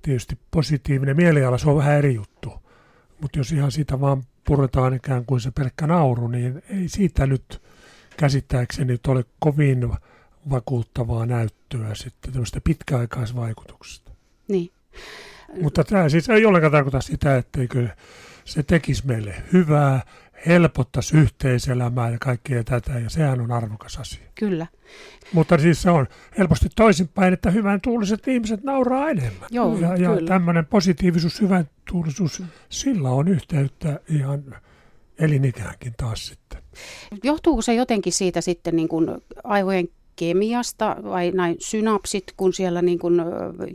Tietysti 0.03 0.39
positiivinen 0.51 1.17
mieliala, 1.17 1.59
se 1.59 1.71
on 1.71 1.77
vähän 1.77 1.99
eri 1.99 2.15
juttu. 2.15 2.53
Mutta 3.21 3.39
jos 3.39 3.53
ihan 3.53 3.73
siitä 3.73 4.01
vaan 4.01 4.23
puretaan 4.45 4.95
ikään 4.95 5.25
kuin 5.25 5.41
se 5.41 5.51
pelkkä 5.51 5.87
nauru, 5.87 6.29
niin 6.29 6.63
ei 6.69 6.89
siitä 6.89 7.27
nyt 7.27 7.63
käsittääkseni 8.17 8.93
nyt 8.93 9.07
ole 9.07 9.25
kovin 9.39 9.93
vakuuttavaa 10.51 11.27
näyttöä 11.27 11.95
sitten 11.95 12.33
tämmöistä 12.33 12.61
pitkäaikaisvaikutuksesta. 12.65 14.11
Niin. 14.49 14.73
Mutta 15.63 15.85
tämä 15.85 16.09
siis 16.09 16.29
ei 16.29 16.47
ollenkaan 16.47 16.73
tarkoita 16.73 17.01
sitä, 17.01 17.37
etteikö 17.37 17.89
se 18.45 18.63
tekisi 18.63 19.07
meille 19.07 19.35
hyvää, 19.53 20.03
helpottaisi 20.47 21.17
yhteiselämää 21.17 22.11
ja 22.11 22.19
kaikkea 22.19 22.65
tätä, 22.65 22.99
ja 22.99 23.11
sehän 23.11 23.41
on 23.41 23.53
arvokas 23.53 23.99
asia. 23.99 24.27
Kyllä. 24.35 24.67
Mutta 25.33 25.59
siis 25.59 25.83
se 25.83 25.91
on 25.91 26.07
helposti 26.39 26.69
toisinpäin, 26.77 27.35
että 27.35 27.51
hyvän 27.51 27.81
tuuliset 27.81 28.29
ihmiset 28.29 28.63
nauraa 28.65 29.11
enemmän. 29.11 29.49
Joo, 29.51 29.79
ja, 29.79 29.97
ja 29.97 30.11
tämmöinen 30.27 30.67
positiivisuus, 30.67 31.41
hyvän 31.41 31.69
tuulisuus, 31.91 32.43
sillä 32.69 33.11
on 33.11 33.29
yhteyttä 33.29 34.01
ihan 34.09 34.57
elinikäänkin 35.19 35.93
taas 35.97 36.27
sitten. 36.27 36.63
Johtuuko 37.23 37.63
se 37.63 37.75
jotenkin 37.75 38.13
siitä 38.13 38.41
sitten 38.41 38.77
niin 38.77 38.89
kuin 38.89 39.09
aivojen 39.45 39.89
kemiasta 40.17 40.97
vai 41.05 41.31
näin 41.31 41.57
synapsit, 41.59 42.25
kun 42.37 42.53
siellä 42.53 42.83
niin 42.83 42.99
kuin 42.99 43.15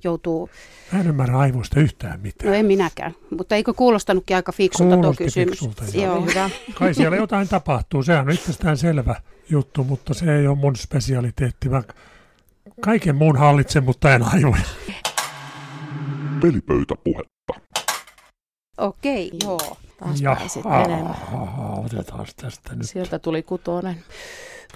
joutuu... 0.04 0.50
Mä 0.92 1.00
en 1.00 1.08
ymmärrä 1.08 1.38
aivoista 1.38 1.80
yhtään 1.80 2.20
mitään. 2.20 2.50
No 2.50 2.58
en 2.58 2.66
minäkään, 2.66 3.16
mutta 3.38 3.56
eikö 3.56 3.74
kuulostanutkin 3.74 4.36
aika 4.36 4.52
fiksulta 4.52 4.98
tuo 4.98 5.14
kysymys? 5.14 5.60
Fiksulta, 5.60 5.84
joo. 5.94 6.06
joo. 6.16 6.26
Hyvä. 6.26 6.50
Kai 6.74 6.94
siellä 6.94 7.18
jotain 7.18 7.48
tapahtuu, 7.48 8.04
sehän 8.04 8.28
on 8.28 8.34
itsestään 8.34 8.78
selvä 8.78 9.16
juttu, 9.50 9.84
mutta 9.84 10.14
se 10.14 10.40
ei 10.40 10.48
ole 10.48 10.58
mun 10.58 10.76
spesialiteetti. 10.76 11.70
Mä 11.70 11.84
kaiken 12.82 13.16
muun 13.16 13.38
hallitsen, 13.38 13.84
mutta 13.84 14.16
en 14.16 14.24
aivoja. 14.24 14.64
Pelipöytäpuhetta. 16.42 17.54
Okei, 18.78 19.32
joo. 19.44 19.78
Taas 20.00 20.22
pääsit 20.22 20.64
menemään. 20.66 21.16
Otetaan 21.86 22.26
tästä 22.42 22.76
nyt. 22.76 22.90
Sieltä 22.90 23.20
tuli 23.20 23.44
kutonen. 23.44 24.04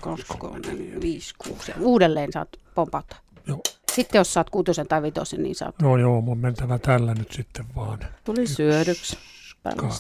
2, 0.02 0.26
3, 0.38 0.60
5, 1.02 1.36
6. 1.38 1.72
Uudelleen 1.80 2.32
saat 2.32 2.50
pompauttaa. 2.76 3.20
Joo. 3.48 3.60
Sitten 3.96 4.20
jos 4.20 4.34
saat 4.34 4.50
kuutosen 4.50 4.88
tai 4.88 5.02
vitosen, 5.02 5.44
niin 5.44 5.56
saat... 5.56 5.76
No 5.82 5.98
joo, 5.98 6.22
mun 6.22 6.38
mentävä 6.38 6.80
tällä 6.80 7.14
nyt 7.14 7.32
sitten 7.32 7.66
vaan. 7.76 8.00
Tuli 8.24 8.42
Yksi, 8.42 8.56
syödyksi. 8.56 9.18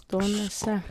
tuonne 0.07 0.81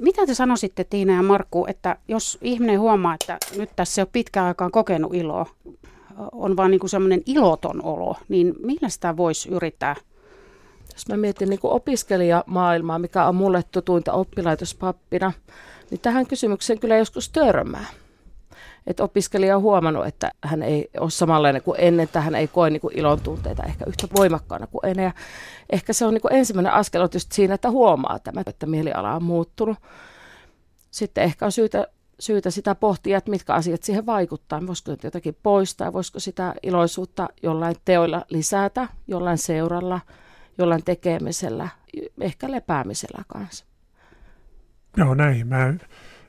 Mitä 0.00 0.26
te 0.26 0.34
sanoisitte 0.34 0.84
Tiina 0.84 1.12
ja 1.12 1.22
Markku, 1.22 1.66
että 1.68 1.96
jos 2.08 2.38
ihminen 2.42 2.80
huomaa, 2.80 3.14
että 3.14 3.38
nyt 3.56 3.70
tässä 3.76 4.00
ei 4.00 4.02
ole 4.02 4.08
pitkään 4.12 4.46
aikaan 4.46 4.70
kokenut 4.70 5.14
iloa, 5.14 5.46
on 6.32 6.56
vaan 6.56 6.70
niin 6.70 6.88
semmoinen 6.88 7.22
iloton 7.26 7.84
olo, 7.84 8.16
niin 8.28 8.54
millä 8.62 8.88
sitä 8.88 9.16
voisi 9.16 9.48
yrittää 9.48 9.96
jos 10.92 11.08
mä 11.08 11.16
mietin 11.16 11.50
niin 11.50 11.60
opiskelijamaailmaa, 11.62 12.98
mikä 12.98 13.24
on 13.24 13.34
mulle 13.34 13.62
tutuinta 13.62 14.12
oppilaitospappina, 14.12 15.32
niin 15.90 16.00
tähän 16.00 16.26
kysymykseen 16.26 16.78
kyllä 16.78 16.96
joskus 16.96 17.28
törmää. 17.28 17.86
Että 18.86 19.04
opiskelija 19.04 19.56
on 19.56 19.62
huomannut, 19.62 20.06
että 20.06 20.30
hän 20.44 20.62
ei 20.62 20.90
ole 21.00 21.10
samanlainen 21.10 21.62
kuin 21.62 21.80
ennen, 21.80 22.04
että 22.04 22.20
hän 22.20 22.34
ei 22.34 22.48
koe 22.48 22.70
niin 22.70 22.80
kuin 22.80 22.98
ilon 22.98 23.20
tunteita 23.20 23.62
ehkä 23.62 23.84
yhtä 23.88 24.06
voimakkaana 24.16 24.66
kuin 24.66 24.86
ennen. 24.86 25.04
Ja 25.04 25.12
ehkä 25.72 25.92
se 25.92 26.04
on 26.04 26.14
niin 26.14 26.22
kuin 26.22 26.34
ensimmäinen 26.34 26.72
askel 26.72 27.02
on 27.02 27.08
just 27.14 27.32
siinä, 27.32 27.54
että 27.54 27.70
huomaa 27.70 28.18
tämä, 28.18 28.42
että 28.46 28.66
mieliala 28.66 29.14
on 29.14 29.22
muuttunut. 29.22 29.78
Sitten 30.90 31.24
ehkä 31.24 31.44
on 31.44 31.52
syytä, 31.52 31.86
syytä 32.20 32.50
sitä 32.50 32.74
pohtia, 32.74 33.18
että 33.18 33.30
mitkä 33.30 33.54
asiat 33.54 33.82
siihen 33.82 34.06
vaikuttaa. 34.06 34.66
Voisiko 34.66 34.96
jotakin 35.02 35.36
poistaa, 35.42 35.92
voisiko 35.92 36.20
sitä 36.20 36.54
iloisuutta 36.62 37.28
jollain 37.42 37.76
teoilla 37.84 38.24
lisätä, 38.28 38.88
jollain 39.06 39.38
seuralla, 39.38 40.00
jollain 40.58 40.84
tekemisellä, 40.84 41.68
ehkä 42.20 42.50
lepäämisellä 42.50 43.22
kanssa. 43.28 43.64
Joo, 44.96 45.14
näin 45.14 45.46
mä 45.46 45.74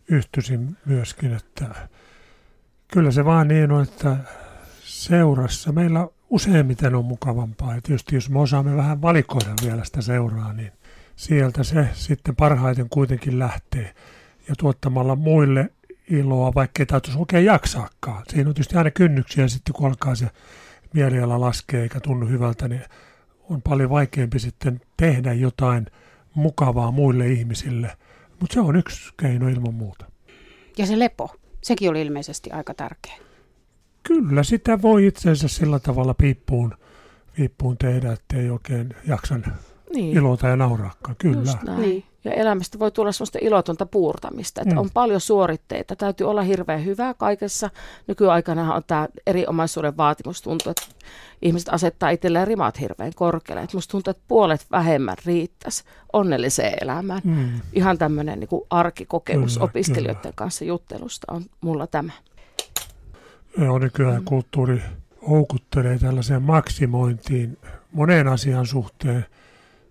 yhtyisin 0.09 0.77
myöskin, 0.85 1.33
että 1.33 1.89
kyllä 2.93 3.11
se 3.11 3.25
vaan 3.25 3.47
niin 3.47 3.71
on, 3.71 3.83
että 3.83 4.17
seurassa 4.83 5.71
meillä 5.71 6.07
useimmiten 6.29 6.95
on 6.95 7.05
mukavampaa. 7.05 7.75
Ja 7.75 7.81
tietysti 7.81 8.15
jos 8.15 8.29
me 8.29 8.39
osaamme 8.39 8.75
vähän 8.75 9.01
valikoida 9.01 9.53
vielä 9.65 9.83
sitä 9.83 10.01
seuraa, 10.01 10.53
niin 10.53 10.71
sieltä 11.15 11.63
se 11.63 11.89
sitten 11.93 12.35
parhaiten 12.35 12.89
kuitenkin 12.89 13.39
lähtee. 13.39 13.93
Ja 14.49 14.55
tuottamalla 14.57 15.15
muille 15.15 15.69
iloa, 16.09 16.53
vaikka 16.55 16.81
ei 16.81 16.85
täytyisi 16.85 17.19
oikein 17.19 17.45
jaksaakaan. 17.45 18.23
Siinä 18.29 18.49
on 18.49 18.53
tietysti 18.53 18.77
aina 18.77 18.91
kynnyksiä 18.91 19.47
sitten, 19.47 19.73
kun 19.73 19.87
alkaa 19.87 20.15
se 20.15 20.27
mieliala 20.93 21.41
laskee 21.41 21.81
eikä 21.81 21.99
tunnu 21.99 22.27
hyvältä, 22.27 22.67
niin 22.67 22.83
on 23.49 23.61
paljon 23.61 23.89
vaikeampi 23.89 24.39
sitten 24.39 24.81
tehdä 24.97 25.33
jotain 25.33 25.85
mukavaa 26.35 26.91
muille 26.91 27.27
ihmisille. 27.27 27.97
Mutta 28.39 28.53
se 28.53 28.59
on 28.59 28.75
yksi 28.75 29.13
keino 29.17 29.47
ilman 29.47 29.73
muuta. 29.73 30.05
Ja 30.77 30.85
se 30.85 30.99
lepo, 30.99 31.35
sekin 31.63 31.89
oli 31.89 32.01
ilmeisesti 32.01 32.51
aika 32.51 32.73
tärkeä. 32.73 33.15
Kyllä, 34.03 34.43
sitä 34.43 34.81
voi 34.81 35.07
itsensä 35.07 35.47
sillä 35.47 35.79
tavalla 35.79 36.13
piippuun, 36.13 36.77
piippuun 37.35 37.77
tehdä, 37.77 38.11
ettei 38.11 38.49
oikein 38.49 38.95
jaksan 39.07 39.45
niin. 39.93 40.17
ilota 40.17 40.47
ja 40.47 40.55
nauraakaan. 40.55 41.15
Kyllä. 41.15 41.77
Niin. 41.77 42.03
Ja 42.23 42.31
elämästä 42.31 42.79
voi 42.79 42.91
tulla 42.91 43.11
sellaista 43.11 43.39
ilotonta 43.41 43.85
puurtamista, 43.85 44.61
että 44.61 44.75
mm. 44.75 44.79
on 44.79 44.89
paljon 44.93 45.21
suoritteita. 45.21 45.95
Täytyy 45.95 46.29
olla 46.29 46.41
hirveän 46.41 46.85
hyvää 46.85 47.13
kaikessa. 47.13 47.69
Nykyaikana 48.07 48.73
on 48.75 48.81
tämä 48.87 49.07
eri 49.27 49.47
omaisuuden 49.47 49.97
vaatimus. 49.97 50.41
Tuntuu, 50.41 50.69
että 50.69 50.83
ihmiset 51.41 51.69
asettaa 51.69 52.09
itselleen 52.09 52.47
rimat 52.47 52.79
hirveän 52.79 53.11
korkealle. 53.15 53.63
Että 53.63 53.77
musta 53.77 53.91
tuntuu, 53.91 54.11
että 54.11 54.23
puolet 54.27 54.65
vähemmän 54.71 55.15
riittäisi 55.25 55.83
onnelliseen 56.13 56.77
elämään. 56.81 57.21
Mm. 57.23 57.49
Ihan 57.73 57.97
tämmöinen 57.97 58.39
niin 58.39 58.61
arkikokemus 58.69 59.53
kyllä, 59.53 59.65
opiskelijoiden 59.65 60.21
kyllä. 60.21 60.33
kanssa 60.35 60.65
juttelusta 60.65 61.33
on 61.33 61.43
mulla 61.61 61.87
tämä. 61.87 62.11
Joo, 63.57 63.79
nykyään 63.79 64.21
mm. 64.21 64.25
kulttuuri 64.25 64.81
houkuttelee 65.29 65.99
tällaiseen 65.99 66.41
maksimointiin 66.41 67.57
moneen 67.91 68.27
asian 68.27 68.65
suhteen– 68.65 69.25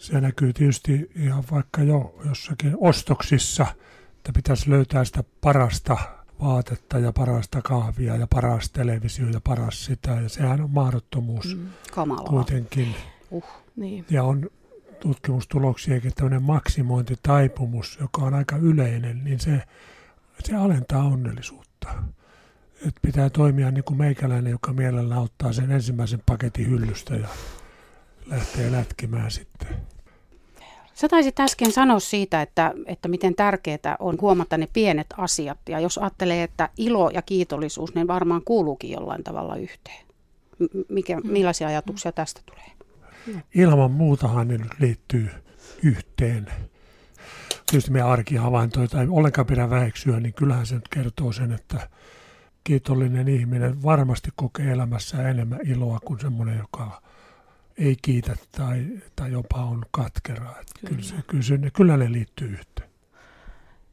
se 0.02 0.20
näkyy 0.20 0.52
tietysti 0.52 1.10
ihan 1.16 1.44
vaikka 1.50 1.82
jo 1.82 2.14
jossakin 2.24 2.76
ostoksissa, 2.80 3.66
että 4.16 4.32
pitäisi 4.32 4.70
löytää 4.70 5.04
sitä 5.04 5.24
parasta 5.40 5.96
vaatetta 6.40 6.98
ja 6.98 7.12
parasta 7.12 7.62
kahvia 7.62 8.16
ja 8.16 8.26
paras 8.26 8.70
televisio 8.70 9.28
ja 9.28 9.40
paras 9.40 9.84
sitä. 9.84 10.10
Ja 10.10 10.28
sehän 10.28 10.60
on 10.60 10.70
mahdottomuus 10.70 11.56
mm, 11.56 11.68
kuitenkin. 12.28 12.94
Uh, 13.30 13.44
niin. 13.76 14.04
Ja 14.10 14.24
on 14.24 14.50
tutkimustuloksia, 15.00 15.96
että 15.96 16.10
tämmöinen 16.14 16.42
maksimointitaipumus, 16.42 17.98
joka 18.00 18.22
on 18.22 18.34
aika 18.34 18.56
yleinen, 18.56 19.24
niin 19.24 19.40
se, 19.40 19.62
se 20.44 20.56
alentaa 20.56 21.04
onnellisuutta. 21.04 21.88
Et 22.86 22.94
pitää 23.02 23.30
toimia 23.30 23.70
niin 23.70 23.84
kuin 23.84 23.98
meikäläinen, 23.98 24.50
joka 24.50 24.72
mielellään 24.72 25.22
ottaa 25.22 25.52
sen 25.52 25.70
ensimmäisen 25.70 26.22
paketin 26.26 26.66
hyllystä 26.70 27.14
ja 27.14 27.28
lähtee 28.26 28.72
lätkimään 28.72 29.30
sitten. 29.30 29.91
Sä 30.94 31.08
taisit 31.08 31.40
äsken 31.40 31.72
sanoa 31.72 32.00
siitä, 32.00 32.42
että, 32.42 32.72
että 32.86 33.08
miten 33.08 33.34
tärkeää 33.34 33.96
on 33.98 34.18
huomata 34.20 34.58
ne 34.58 34.68
pienet 34.72 35.06
asiat. 35.16 35.58
Ja 35.68 35.80
jos 35.80 35.98
ajattelee, 35.98 36.42
että 36.42 36.68
ilo 36.76 37.10
ja 37.10 37.22
kiitollisuus, 37.22 37.94
niin 37.94 38.06
varmaan 38.06 38.42
kuuluukin 38.44 38.90
jollain 38.90 39.24
tavalla 39.24 39.56
yhteen. 39.56 40.06
Mikä, 40.88 41.20
mm. 41.20 41.30
millaisia 41.30 41.68
ajatuksia 41.68 42.12
tästä 42.12 42.40
tulee? 42.46 42.72
Ilman 43.54 43.90
muutahan 43.90 44.48
ne 44.48 44.58
nyt 44.58 44.80
liittyy 44.80 45.30
yhteen. 45.82 46.46
Tietysti 47.70 47.90
meidän 47.90 48.08
arkihavaintoita 48.08 49.00
ei 49.00 49.08
ollenkaan 49.10 49.46
pidä 49.46 49.70
väheksyä, 49.70 50.20
niin 50.20 50.34
kyllähän 50.34 50.66
se 50.66 50.74
nyt 50.74 50.88
kertoo 50.88 51.32
sen, 51.32 51.52
että 51.52 51.88
kiitollinen 52.64 53.28
ihminen 53.28 53.82
varmasti 53.82 54.30
kokee 54.36 54.72
elämässä 54.72 55.28
enemmän 55.28 55.60
iloa 55.64 55.98
kuin 56.04 56.20
semmoinen, 56.20 56.58
joka 56.58 57.02
ei 57.82 57.96
kiitä 58.02 58.36
tai, 58.56 58.86
tai 59.16 59.32
jopa 59.32 59.64
on 59.64 59.82
katkera. 59.90 60.44
Kyllä. 60.44 60.64
Kyllä, 60.86 61.02
se, 61.02 61.14
kyllä, 61.26 61.42
se, 61.42 61.58
kyllä 61.72 61.96
ne 61.96 62.12
liittyy 62.12 62.48
yhteen. 62.48 62.90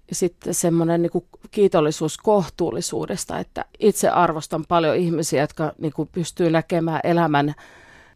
Ja 0.09 0.15
sitten 0.15 0.53
semmoinen 0.53 1.01
niin 1.01 1.11
kiitollisuus 1.51 2.17
kohtuullisuudesta, 2.17 3.39
että 3.39 3.65
itse 3.79 4.09
arvostan 4.09 4.65
paljon 4.67 4.95
ihmisiä, 4.95 5.41
jotka 5.41 5.73
niin 5.77 5.93
kuin 5.93 6.09
pystyy 6.11 6.49
näkemään 6.49 6.99
elämän 7.03 7.53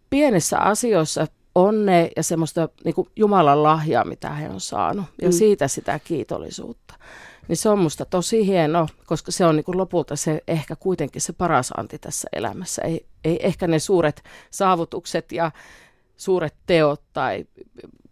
pienissä 0.09 0.59
asioissa 0.59 1.27
onne 1.55 2.09
ja 2.15 2.23
semmoista 2.23 2.69
niin 2.85 2.95
kuin 2.95 3.09
Jumalan 3.15 3.63
lahjaa, 3.63 4.05
mitä 4.05 4.29
he 4.29 4.49
on 4.49 4.61
saanut. 4.61 5.05
Ja 5.21 5.27
mm. 5.27 5.33
siitä 5.33 5.67
sitä 5.67 5.99
kiitollisuutta. 6.03 6.93
Niin 7.47 7.57
se 7.57 7.69
on 7.69 7.79
musta 7.79 8.05
tosi 8.05 8.47
hieno, 8.47 8.87
koska 9.05 9.31
se 9.31 9.45
on 9.45 9.55
niin 9.55 9.63
kuin 9.63 9.77
lopulta 9.77 10.15
se 10.15 10.41
ehkä 10.47 10.75
kuitenkin 10.75 11.21
se 11.21 11.33
paras 11.33 11.71
anti 11.77 11.99
tässä 11.99 12.27
elämässä. 12.33 12.81
Ei, 12.81 13.05
ei 13.23 13.45
ehkä 13.45 13.67
ne 13.67 13.79
suuret 13.79 14.23
saavutukset 14.51 15.31
ja 15.31 15.51
suuret 16.17 16.53
teot 16.65 17.01
tai 17.13 17.45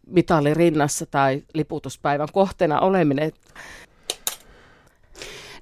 mitali 0.08 0.54
rinnassa 0.54 1.06
tai 1.06 1.44
liputuspäivän 1.54 2.28
kohteena 2.34 2.80
oleminen. 2.80 3.32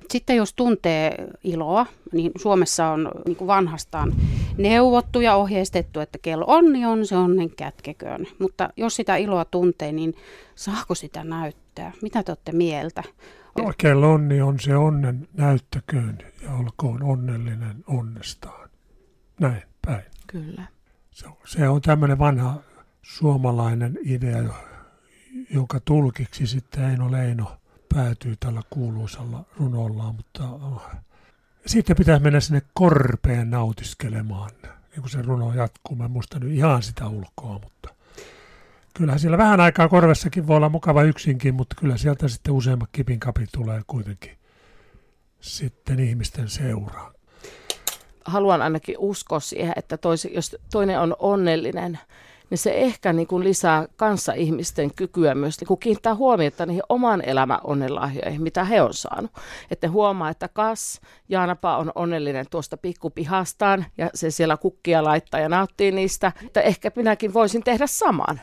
Sitten 0.09 0.35
jos 0.35 0.53
tuntee 0.53 1.27
iloa, 1.43 1.85
niin 2.13 2.31
Suomessa 2.37 2.87
on 2.87 3.11
niin 3.25 3.35
kuin 3.35 3.47
vanhastaan 3.47 4.15
neuvottu 4.57 5.21
ja 5.21 5.35
ohjeistettu, 5.35 5.99
että 5.99 6.17
kello 6.21 6.45
onni 6.47 6.85
on, 6.85 7.05
se 7.05 7.17
onnen 7.17 7.49
kätkeköön. 7.49 8.27
Mutta 8.39 8.69
jos 8.77 8.95
sitä 8.95 9.15
iloa 9.15 9.45
tuntee, 9.45 9.91
niin 9.91 10.15
saako 10.55 10.95
sitä 10.95 11.23
näyttää? 11.23 11.91
Mitä 12.01 12.23
te 12.23 12.31
olette 12.31 12.51
mieltä? 12.51 13.03
Oikein 13.55 13.97
onni 13.97 14.41
on 14.41 14.59
se 14.59 14.75
onnen 14.75 15.27
näyttäköön 15.33 16.17
ja 16.43 16.53
olkoon 16.53 17.03
onnellinen 17.03 17.83
onnestaan. 17.87 18.69
Näin 19.39 19.63
päin. 19.85 20.03
Kyllä. 20.27 20.63
Se 21.11 21.27
on, 21.27 21.37
se 21.45 21.69
on 21.69 21.81
tämmöinen 21.81 22.19
vanha 22.19 22.61
suomalainen 23.01 23.97
idea, 24.03 24.53
jonka 25.49 25.79
tulkiksi 25.79 26.47
sitten 26.47 26.83
Eino 26.83 27.11
Leino 27.11 27.57
päätyy 27.93 28.35
tällä 28.39 28.61
kuuluisalla 28.69 29.45
runollaan, 29.57 30.15
mutta 30.15 30.49
oh. 30.49 30.89
sitten 31.65 31.95
pitää 31.95 32.19
mennä 32.19 32.39
sinne 32.39 32.61
korpeen 32.73 33.49
nautiskelemaan, 33.49 34.51
niin 34.63 35.01
kuin 35.01 35.09
se 35.09 35.21
runo 35.21 35.53
jatkuu. 35.53 35.95
Mä 35.95 36.05
en 36.05 36.11
muista 36.11 36.39
nyt 36.39 36.51
ihan 36.51 36.83
sitä 36.83 37.07
ulkoa, 37.07 37.59
mutta 37.63 37.89
kyllähän 38.93 39.19
siellä 39.19 39.37
vähän 39.37 39.59
aikaa 39.59 39.89
korvessakin 39.89 40.47
voi 40.47 40.57
olla 40.57 40.69
mukava 40.69 41.03
yksinkin, 41.03 41.55
mutta 41.55 41.75
kyllä 41.79 41.97
sieltä 41.97 42.27
sitten 42.27 42.53
useammat 42.53 42.89
kipinkapit 42.91 43.49
tulee 43.51 43.81
kuitenkin 43.87 44.37
sitten 45.39 45.99
ihmisten 45.99 46.49
seuraan. 46.49 47.13
Haluan 48.25 48.61
ainakin 48.61 48.95
uskoa 48.97 49.39
siihen, 49.39 49.73
että 49.75 49.97
toisi, 49.97 50.31
jos 50.33 50.55
toinen 50.71 50.99
on 50.99 51.15
onnellinen, 51.19 51.99
niin 52.49 52.57
se 52.57 52.71
ehkä 52.71 53.13
niin 53.13 53.27
kuin 53.27 53.43
lisää 53.43 53.87
kanssa 53.95 54.33
ihmisten 54.33 54.93
kykyä 54.95 55.35
myös 55.35 55.59
niin 55.59 55.67
kuin 55.67 55.79
kiinnittää 55.79 56.15
huomiota 56.15 56.65
niihin 56.65 56.83
oman 56.89 57.21
elämän 57.21 57.59
onnenlahjoihin, 57.63 58.41
mitä 58.41 58.63
he 58.63 58.81
on 58.81 58.93
saanut. 58.93 59.31
Että 59.71 59.87
ne 59.87 59.91
huomaa, 59.91 60.29
että 60.29 60.47
kas, 60.47 61.01
Jaanapa 61.29 61.77
on 61.77 61.91
onnellinen 61.95 62.45
tuosta 62.49 62.77
pikkupihastaan 62.77 63.85
ja 63.97 64.09
se 64.13 64.31
siellä 64.31 64.57
kukkia 64.57 65.03
laittaa 65.03 65.39
ja 65.39 65.49
nauttii 65.49 65.91
niistä. 65.91 66.31
Että 66.45 66.61
ehkä 66.61 66.91
minäkin 66.95 67.33
voisin 67.33 67.63
tehdä 67.63 67.87
saman. 67.87 68.41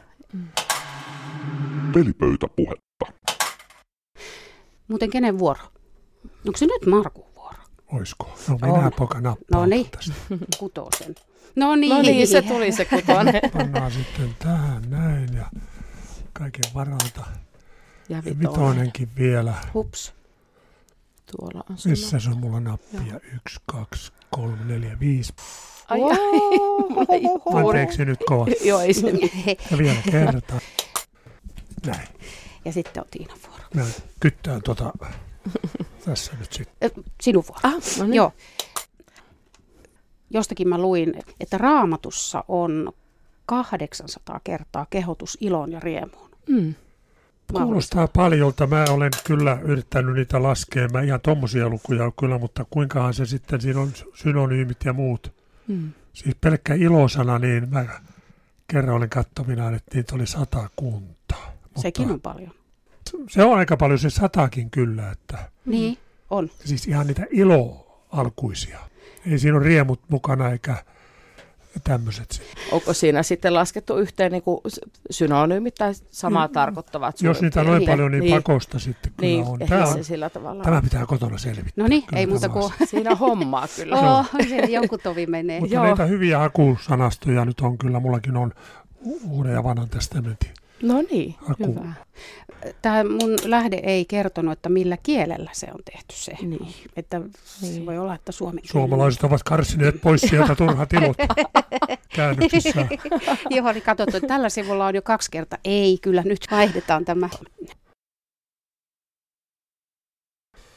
Pelipöytäpuhetta. 1.92 3.06
Muuten 4.88 5.11
kenen 5.11 5.38
vuoro? 5.38 5.61
Onko 6.47 6.56
se 6.56 6.66
nyt 6.66 6.87
Markun 6.87 7.26
vuoro? 7.35 7.59
Oisko? 7.92 8.38
No 8.49 8.59
minä 8.62 8.90
poka 8.90 9.21
nappaa 9.21 9.61
No 9.61 9.66
niin, 9.66 9.87
kutosen. 10.59 11.14
No 11.56 11.76
niin. 11.76 11.90
no 11.97 12.02
niin, 12.02 12.28
se 12.28 12.42
tuli 12.42 12.73
se 12.73 12.85
kutonen. 12.85 13.35
Pannaan 13.59 13.92
sitten 13.92 14.37
tähän 14.38 14.83
näin 14.90 15.35
ja 15.35 15.50
kaiken 16.33 16.75
varalta. 16.75 17.25
Ja 18.09 18.18
vitonen. 18.25 18.40
vitonenkin 18.40 19.09
vielä. 19.18 19.54
Hups. 19.75 20.14
Tuolla 21.37 21.64
on 21.71 21.76
Missä 21.85 22.18
se 22.18 22.30
on 22.30 22.38
mulla 22.38 22.61
nappia? 22.61 23.21
Yksi, 23.35 23.61
kaksi, 23.66 24.12
kolme, 24.30 24.64
neljä, 24.64 25.00
viisi. 25.00 25.33
Ai, 25.88 26.02
ai. 26.02 27.21
Anteeksi 27.55 28.05
nyt 28.05 28.21
kovasti. 28.26 28.69
Joo, 28.69 28.81
ei 28.81 28.95
se 28.95 29.07
Ja 29.71 29.78
vielä 29.78 29.99
kertaan. 30.11 30.61
Näin. 31.87 32.09
Ja 32.64 32.73
sitten 32.73 33.02
on 33.02 33.09
Tiina 33.11 33.35
vuoro. 33.49 33.64
Mä 33.75 33.85
kyttään 34.21 34.62
tota 34.62 34.93
tässä 36.05 36.33
nyt 36.40 36.52
sitten. 36.52 36.90
Sinun 37.21 37.45
vuoro. 37.49 37.61
Ah, 37.62 37.99
no 37.99 38.05
niin. 38.05 38.14
Joo. 38.14 38.33
Jostakin 40.31 40.69
mä 40.69 40.78
luin, 40.78 41.14
että 41.40 41.59
raamatussa 41.59 42.45
on 42.49 42.93
800 43.47 44.40
kertaa 44.45 44.87
kehotus 44.90 45.38
iloon 45.40 45.73
ja 45.73 45.81
riemuun. 45.81 46.31
Mm. 46.49 46.75
Kuulostaa 47.52 48.09
paljolta. 48.09 48.66
Mä 48.66 48.85
olen 48.90 49.11
kyllä 49.25 49.59
yrittänyt 49.62 50.14
niitä 50.14 50.43
laskea. 50.43 50.88
Mä 50.88 51.02
ihan 51.02 51.21
tommosia 51.21 51.69
lukuja 51.69 52.05
on 52.05 52.12
kyllä, 52.21 52.38
mutta 52.38 52.64
kuinkahan 52.71 53.14
se 53.14 53.26
sitten, 53.26 53.61
siinä 53.61 53.81
on 53.81 53.93
synonyymit 54.14 54.85
ja 54.85 54.93
muut. 54.93 55.36
Mm. 55.68 55.92
Siis 56.12 56.37
pelkkä 56.40 56.75
ilosana, 56.75 57.38
niin 57.38 57.68
mä 57.70 57.87
kerran 58.68 58.96
olin 58.96 59.11
kattominaan, 59.11 59.75
että 59.75 59.96
niitä 59.96 60.14
oli 60.14 60.26
sata 60.26 60.70
kuntaa. 60.76 61.52
Mutta 61.62 61.80
Sekin 61.80 62.11
on 62.11 62.20
paljon. 62.20 62.50
Se 63.30 63.44
on 63.44 63.58
aika 63.58 63.76
paljon 63.76 63.99
se 63.99 64.11
satakin 64.11 64.70
kyllä, 64.70 65.11
että 65.11 65.50
Niin, 65.66 65.99
on. 66.30 66.50
siis 66.64 66.87
ihan 66.87 67.06
niitä 67.06 67.26
iloalkuisia. 67.30 68.78
Ei 69.26 69.38
siinä 69.38 69.56
ole 69.58 69.64
riemut 69.64 70.00
mukana 70.08 70.50
eikä 70.50 70.85
tämmöiset. 71.85 72.42
Onko 72.73 72.92
siinä 72.92 73.23
sitten 73.23 73.54
laskettu 73.54 73.97
yhteen 73.97 74.33
niin 74.33 74.42
kuin 74.42 74.61
synonyymit 75.11 75.75
tai 75.75 75.92
samaa 76.11 76.49
tarkoittavat? 76.49 77.21
Mm. 77.21 77.26
Jos 77.26 77.42
niitä 77.42 77.64
noin 77.64 77.78
piirtein? 77.78 77.99
paljon, 77.99 78.12
niin, 78.12 78.35
pakosta 78.35 78.78
sitten 78.78 79.12
kyllä 79.16 79.28
Niin, 79.28 79.45
on. 79.45 79.59
Tämä, 79.59 79.87
se 79.87 79.99
on. 79.99 80.04
sillä 80.04 80.30
tavalla 80.30 80.64
tämä 80.64 80.76
on. 80.76 80.83
pitää 80.83 81.06
kotona 81.06 81.38
selvittää. 81.38 81.73
No 81.85 81.88
niin, 81.88 82.02
Kyllä 82.06 82.21
ei 82.21 82.26
muuta 82.26 82.49
kuin... 82.49 82.64
on. 82.64 82.71
Siinä 82.87 83.11
on 83.11 83.18
hommaa 83.18 83.68
kyllä. 83.76 83.97
Oh, 83.97 84.26
siinä 84.49 84.66
jonkun 84.66 85.00
tovi 85.02 85.26
menee. 85.26 85.61
Mutta 85.61 85.75
Joo. 85.75 85.85
näitä 85.85 86.04
hyviä 86.04 86.38
hakusanastoja 86.38 87.45
nyt 87.45 87.61
on 87.61 87.78
kyllä, 87.78 88.00
mullakin 88.00 88.37
on 88.37 88.52
uuden 89.28 89.52
ja 89.52 89.64
vanhan 89.64 89.88
testamentin 89.88 90.50
No 90.83 91.02
niin, 91.11 91.35
haku. 91.38 91.66
hyvä. 91.66 91.92
Tämä 92.83 93.04
mun 93.04 93.37
lähde 93.45 93.76
ei 93.83 94.04
kertonut, 94.04 94.52
että 94.52 94.68
millä 94.68 94.97
kielellä 95.02 95.50
se 95.54 95.66
on 95.75 95.80
tehty 95.92 96.14
se. 96.14 96.33
Niin. 96.42 96.75
Että 96.97 97.21
se 97.45 97.66
Niin. 97.66 97.87
voi 97.87 97.99
olla, 97.99 98.14
että 98.14 98.33
suomen 98.33 98.61
Suomalaiset 98.64 99.25
ovat 99.25 99.42
karsineet 99.42 100.00
pois 100.00 100.21
sieltä 100.21 100.54
turhat 100.54 100.92
ilot 100.92 101.16
käännöksissä. 102.16 102.87
Joo, 103.50 103.68
oli 103.68 103.80
katsottu, 103.80 104.16
että 104.16 104.28
tällä 104.28 104.49
sivulla 104.49 104.87
on 104.87 104.95
jo 104.95 105.02
kaksi 105.02 105.30
kertaa. 105.30 105.59
Ei, 105.64 105.99
kyllä 106.02 106.23
nyt 106.23 106.47
vaihdetaan 106.50 107.04
tämä. 107.04 107.28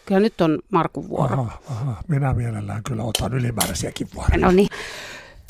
Kyllä 0.06 0.20
nyt 0.22 0.41
on 0.41 0.60
Markun 0.72 1.10
vuoro. 1.10 1.34
Aha, 1.41 1.60
aha, 1.70 2.03
minä 2.08 2.34
mielellään 2.34 2.84
kyllä 2.84 3.03
otan 3.03 3.34
ylimääräisiäkin 3.34 4.08
vuoroja. 4.15 4.38
No 4.46 4.51
niin. 4.51 4.70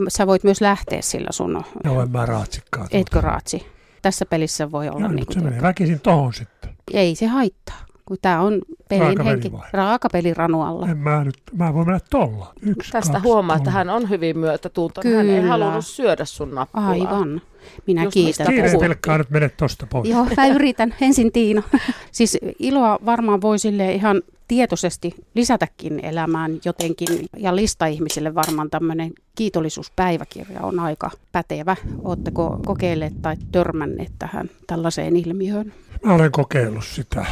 Sä 0.08 0.28
voit 0.28 0.44
myös 0.44 0.62
lähteä 0.62 1.02
sillä 1.02 1.28
sun, 1.32 1.64
Joo, 1.84 2.02
en 2.02 2.12
mä 2.12 2.26
raatsikkaan. 2.26 2.88
etkö 2.92 3.22
raatsi? 3.22 3.66
Tässä 4.02 4.26
pelissä 4.26 4.72
voi 4.72 4.90
olla 4.90 5.00
Ja 5.02 5.08
niin 5.08 5.26
se 5.32 5.40
menee 5.40 5.62
väkisin 5.62 6.00
tohon 6.00 6.34
sitten. 6.34 6.70
ei 6.94 7.16
se 7.16 7.28
haittaa, 7.28 7.86
kun 8.06 8.18
tämä 8.22 8.42
on 8.42 8.62
pelin 8.90 9.04
Raakapeli 9.04 9.30
henki. 9.32 9.52
vai? 9.52 9.68
Raakapeli 9.74 10.34
ranualla. 10.34 10.88
En 10.88 10.98
mä 10.98 11.24
nyt, 11.24 11.38
mä 11.58 11.74
voin 11.74 11.88
mennä 11.88 12.00
tolla. 12.10 12.54
Yksi, 12.62 12.92
Tästä 12.92 13.14
kaksi, 13.14 13.28
huomaa, 13.28 13.56
että 13.56 13.64
kolme. 13.72 13.78
hän 13.78 13.90
on 13.90 14.10
hyvin 14.10 14.38
myötätuntoinen. 14.38 15.16
Hän 15.16 15.30
ei 15.30 15.42
halunnut 15.42 15.86
syödä 15.86 16.26
sun 16.26 16.56
nappulaa. 16.56 16.90
Aivan. 16.90 17.42
Minä 17.88 18.04
Just 18.04 18.14
kiitän. 18.14 18.28
mistä 18.30 18.44
Kiire 18.46 18.62
puhuttiin. 18.68 18.80
pelkkaa 18.90 19.18
nyt 19.18 19.30
mene 19.30 19.50
tosta 19.50 19.88
pois. 19.88 20.10
Joo, 20.10 20.28
mä 20.38 20.48
yritän. 20.48 20.94
Ensin 21.02 21.32
Tiina. 21.32 21.64
Siis 22.12 22.38
iloa 22.60 23.00
varmaan 23.06 23.42
voi 23.42 23.60
sille 23.60 23.94
ihan 23.94 24.22
tietoisesti 24.50 25.16
lisätäkin 25.36 26.06
elämään 26.06 26.60
jotenkin. 26.66 27.08
Ja 27.38 27.56
lista-ihmisille 27.56 28.36
varmaan 28.36 28.70
tämmöinen 28.70 29.12
kiitollisuuspäiväkirja 29.36 30.62
on 30.62 30.80
aika 30.80 31.12
pätevä. 31.32 31.76
Oletteko 32.04 32.60
kokeilleet 32.66 33.22
tai 33.22 33.36
törmänneet 33.52 34.12
tähän 34.20 34.50
tällaiseen 34.68 35.16
ilmiöön? 35.16 35.74
Mä 36.06 36.14
olen 36.14 36.32
kokeillut 36.32 36.86
sitä, 36.86 37.26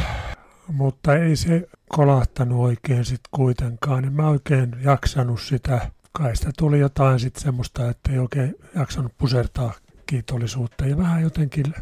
mutta 0.67 1.15
ei 1.15 1.35
se 1.35 1.67
kolahtanut 1.89 2.59
oikein 2.59 3.05
sit 3.05 3.21
kuitenkaan. 3.31 4.05
En 4.05 4.13
mä 4.13 4.29
oikein 4.29 4.75
jaksanut 4.83 5.41
sitä. 5.41 5.91
Kai 6.11 6.35
sitä 6.35 6.51
tuli 6.57 6.79
jotain 6.79 7.19
sit 7.19 7.35
semmoista, 7.35 7.89
että 7.89 8.11
ei 8.11 8.19
oikein 8.19 8.55
jaksanut 8.75 9.11
pusertaa 9.17 9.73
kiitollisuutta 10.05 10.85
ja 10.85 10.97
vähän 10.97 11.21
jotenkin 11.21 11.73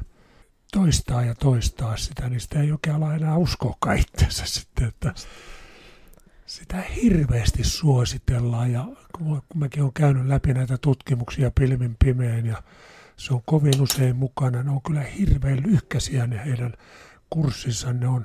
toistaa 0.75 1.23
ja 1.23 1.35
toistaa 1.35 1.97
sitä, 1.97 2.29
niin 2.29 2.39
sitä 2.39 2.61
ei 2.61 2.71
oikein 2.71 2.95
ala 2.95 3.15
enää 3.15 3.37
uskoa 3.37 3.93
itseensä 3.99 4.45
sitten, 4.55 4.87
että 4.87 5.13
sitä 6.45 6.81
hirveästi 6.81 7.63
suositellaan 7.63 8.71
ja 8.71 8.85
kun 9.17 9.41
mäkin 9.55 9.81
olen 9.81 9.93
käynyt 9.93 10.25
läpi 10.25 10.53
näitä 10.53 10.77
tutkimuksia 10.77 11.51
pilvin 11.51 11.95
pimeän 12.03 12.45
ja 12.45 12.63
se 13.17 13.33
on 13.33 13.41
kovin 13.45 13.81
usein 13.81 14.15
mukana. 14.15 14.63
Ne 14.63 14.71
on 14.71 14.81
kyllä 14.81 15.01
hirveän 15.01 15.63
lyhkäisiä 15.63 16.27
ne 16.27 16.45
heidän 16.45 16.73
kurssinsa. 17.29 17.93
Ne 17.93 18.07
on, 18.07 18.23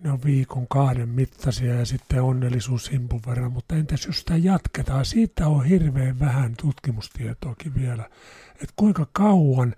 ne 0.00 0.12
on 0.12 0.24
viikon 0.24 0.68
kahden 0.68 1.08
mittaisia 1.08 1.74
ja 1.74 1.84
sitten 1.84 2.22
onnellisuus 2.22 2.92
himpun 2.92 3.20
verran. 3.26 3.52
Mutta 3.52 3.76
entäs 3.76 4.06
jos 4.06 4.18
sitä 4.18 4.36
jatketaan? 4.36 5.04
Siitä 5.04 5.48
on 5.48 5.64
hirveän 5.64 6.20
vähän 6.20 6.54
tutkimustietoakin 6.60 7.74
vielä. 7.74 8.10
Että 8.52 8.74
kuinka 8.76 9.06
kauan 9.12 9.74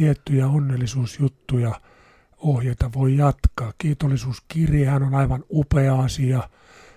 tiettyjä 0.00 0.46
onnellisuusjuttuja 0.48 1.80
ohjeita 2.38 2.90
voi 2.94 3.16
jatkaa. 3.16 3.72
Kiitollisuuskirjahan 3.78 5.02
on 5.02 5.14
aivan 5.14 5.44
upea 5.50 6.00
asia, 6.00 6.48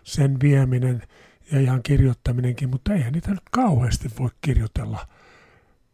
sen 0.03 0.39
vieminen 0.39 1.03
ja 1.51 1.59
ihan 1.59 1.83
kirjoittaminenkin, 1.83 2.69
mutta 2.69 2.93
eihän 2.93 3.13
niitä 3.13 3.31
nyt 3.31 3.49
kauheasti 3.51 4.09
voi 4.19 4.29
kirjoitella 4.41 5.07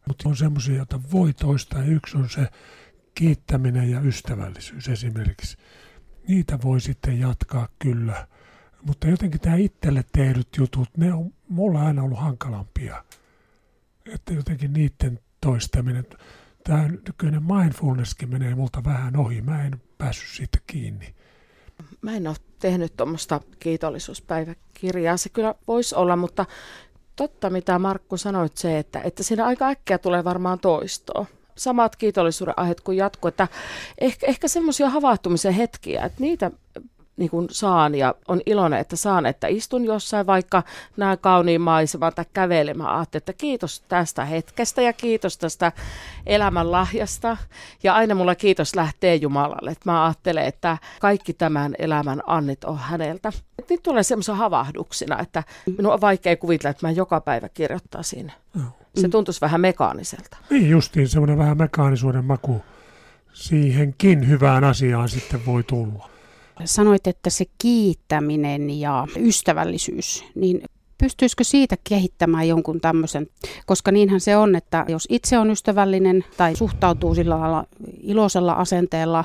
mutta 0.08 0.28
on 0.28 0.36
semmoisia, 0.36 0.76
joita 0.76 1.00
voi 1.12 1.32
toistaa. 1.32 1.82
Yksi 1.82 2.16
on 2.16 2.28
se 2.28 2.48
kiittäminen 3.14 3.90
ja 3.90 4.00
ystävällisyys 4.00 4.88
esimerkiksi. 4.88 5.56
Niitä 6.28 6.58
voi 6.64 6.80
sitten 6.80 7.20
jatkaa 7.20 7.68
kyllä. 7.78 8.28
Mutta 8.82 9.06
jotenkin 9.06 9.40
tämä 9.40 9.56
itselle 9.56 10.04
tehdyt 10.12 10.48
jutut, 10.56 10.96
ne 10.96 11.12
on 11.12 11.30
mulla 11.48 11.86
aina 11.86 12.02
ollut 12.02 12.18
hankalampia. 12.18 13.04
Että 14.14 14.32
jotenkin 14.32 14.72
niiden 14.72 15.20
toistaminen. 15.40 16.06
Tämä 16.64 16.88
nykyinen 16.88 17.42
mindfulnesskin 17.42 18.28
menee 18.28 18.54
multa 18.54 18.84
vähän 18.84 19.16
ohi. 19.16 19.42
Mä 19.42 19.64
en 19.64 19.80
päässyt 19.98 20.28
siitä 20.28 20.58
kiinni. 20.66 21.14
Mä 22.02 22.16
en 22.16 22.26
ole 22.26 22.36
tehnyt 22.58 22.96
tuommoista 22.96 23.40
kiitollisuuspäiväkirjaa. 23.58 25.16
Se 25.16 25.28
kyllä 25.28 25.54
voisi 25.68 25.94
olla, 25.94 26.16
mutta 26.16 26.46
totta 27.16 27.50
mitä 27.50 27.78
Markku 27.78 28.16
sanoit 28.16 28.56
se, 28.56 28.78
että, 28.78 29.00
että 29.00 29.22
siinä 29.22 29.46
aika 29.46 29.68
äkkiä 29.68 29.98
tulee 29.98 30.24
varmaan 30.24 30.58
toistoa. 30.58 31.26
Samat 31.56 31.96
kiitollisuuden 31.96 32.54
aiheet 32.56 32.80
kuin 32.80 32.96
jatkuu, 32.96 33.28
että 33.28 33.48
ehkä, 33.98 34.26
ehkä 34.26 34.48
semmoisia 34.48 34.90
havahtumisen 34.90 35.52
hetkiä, 35.52 36.04
että 36.04 36.20
niitä 36.20 36.50
niin 37.20 37.30
kuin 37.30 37.48
saan 37.50 37.94
ja 37.94 38.14
on 38.28 38.40
iloinen, 38.46 38.80
että 38.80 38.96
saan, 38.96 39.26
että 39.26 39.46
istun 39.46 39.84
jossain 39.84 40.26
vaikka 40.26 40.62
näen 40.96 41.18
kauniin 41.18 41.60
maiseman 41.60 42.12
tai 42.14 42.24
kävelemään. 42.32 42.96
Ajattelin, 42.96 43.20
että 43.20 43.32
kiitos 43.32 43.80
tästä 43.80 44.24
hetkestä 44.24 44.82
ja 44.82 44.92
kiitos 44.92 45.38
tästä 45.38 45.72
elämän 46.26 46.72
lahjasta. 46.72 47.36
Ja 47.82 47.94
aina 47.94 48.14
mulla 48.14 48.34
kiitos 48.34 48.76
lähtee 48.76 49.14
Jumalalle. 49.14 49.70
Että 49.70 49.90
mä 49.90 50.04
ajattelen, 50.04 50.44
että 50.44 50.78
kaikki 51.00 51.32
tämän 51.32 51.74
elämän 51.78 52.22
annit 52.26 52.64
on 52.64 52.78
häneltä. 52.78 53.32
Et 53.58 53.70
Nyt 53.70 53.82
tulee 53.82 54.02
semmoisen 54.02 54.36
havahduksina, 54.36 55.18
että 55.18 55.42
minun 55.78 55.92
on 55.92 56.00
vaikea 56.00 56.36
kuvitella, 56.36 56.70
että 56.70 56.86
mä 56.86 56.90
joka 56.90 57.20
päivä 57.20 57.48
kirjoittaisin. 57.48 58.32
Se 58.96 59.08
tuntuisi 59.08 59.40
vähän 59.40 59.60
mekaaniselta. 59.60 60.36
Niin 60.50 60.70
justiin 60.70 61.08
semmoinen 61.08 61.38
vähän 61.38 61.58
mekaanisuuden 61.58 62.24
maku 62.24 62.62
siihenkin 63.32 64.28
hyvään 64.28 64.64
asiaan 64.64 65.08
sitten 65.08 65.46
voi 65.46 65.62
tulla. 65.62 66.10
Sanoit, 66.64 67.06
että 67.06 67.30
se 67.30 67.44
kiittäminen 67.58 68.80
ja 68.80 69.06
ystävällisyys, 69.16 70.24
niin 70.34 70.62
pystyisikö 70.98 71.44
siitä 71.44 71.76
kehittämään 71.88 72.48
jonkun 72.48 72.80
tämmöisen? 72.80 73.26
Koska 73.66 73.92
niinhän 73.92 74.20
se 74.20 74.36
on, 74.36 74.56
että 74.56 74.84
jos 74.88 75.06
itse 75.10 75.38
on 75.38 75.50
ystävällinen 75.50 76.24
tai 76.36 76.56
suhtautuu 76.56 77.14
sillä 77.14 77.40
lailla 77.40 77.64
iloisella 78.02 78.52
asenteella 78.52 79.24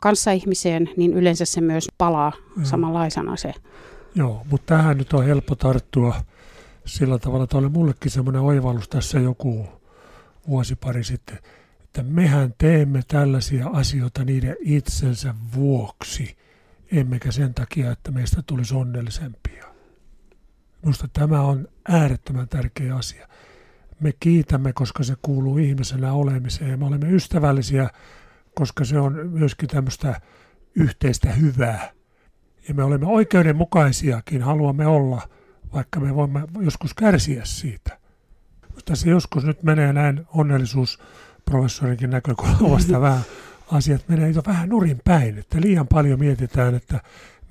kanssaihmiseen, 0.00 0.90
niin 0.96 1.14
yleensä 1.14 1.44
se 1.44 1.60
myös 1.60 1.88
palaa 1.98 2.32
Joo. 2.56 2.64
samanlaisena 2.64 3.36
se. 3.36 3.54
Joo, 4.14 4.42
mutta 4.50 4.76
tähän 4.76 4.98
nyt 4.98 5.12
on 5.12 5.24
helppo 5.24 5.54
tarttua 5.54 6.14
sillä 6.84 7.18
tavalla, 7.18 7.44
että 7.44 7.58
oli 7.58 7.68
mullekin 7.68 8.10
semmoinen 8.10 8.42
oivallus 8.42 8.88
tässä 8.88 9.18
joku 9.18 9.66
vuosi 10.48 10.76
pari 10.76 11.04
sitten, 11.04 11.38
että 11.84 12.02
mehän 12.02 12.54
teemme 12.58 13.02
tällaisia 13.08 13.66
asioita 13.66 14.24
niiden 14.24 14.56
itsensä 14.60 15.34
vuoksi, 15.54 16.36
emmekä 16.92 17.30
sen 17.32 17.54
takia, 17.54 17.92
että 17.92 18.10
meistä 18.10 18.42
tulisi 18.46 18.74
onnellisempia. 18.74 19.64
Minusta 20.82 21.08
tämä 21.12 21.40
on 21.42 21.68
äärettömän 21.88 22.48
tärkeä 22.48 22.96
asia. 22.96 23.28
Me 24.00 24.12
kiitämme, 24.20 24.72
koska 24.72 25.02
se 25.02 25.14
kuuluu 25.22 25.58
ihmisenä 25.58 26.12
olemiseen 26.12 26.70
ja 26.70 26.76
me 26.76 26.86
olemme 26.86 27.10
ystävällisiä, 27.10 27.90
koska 28.54 28.84
se 28.84 28.98
on 28.98 29.30
myöskin 29.30 29.68
tämmöistä 29.68 30.20
yhteistä 30.74 31.32
hyvää. 31.32 31.92
Ja 32.68 32.74
me 32.74 32.82
olemme 32.82 33.06
oikeudenmukaisiakin, 33.06 34.42
haluamme 34.42 34.86
olla 34.86 35.28
vaikka 35.72 36.00
me 36.00 36.14
voimme 36.14 36.42
joskus 36.60 36.94
kärsiä 36.94 37.44
siitä. 37.44 37.98
Mutta 38.74 38.96
se 38.96 39.10
joskus 39.10 39.44
nyt 39.44 39.62
menee 39.62 39.92
näin 39.92 40.26
onnellisuusprofessorinkin 40.28 42.10
näkökulmasta 42.10 43.00
vähän 43.10 43.20
asiat 43.72 44.08
menee 44.08 44.30
jo 44.30 44.42
vähän 44.46 44.68
nurin 44.68 45.00
päin, 45.04 45.38
että 45.38 45.60
liian 45.60 45.88
paljon 45.88 46.18
mietitään, 46.18 46.74
että 46.74 47.00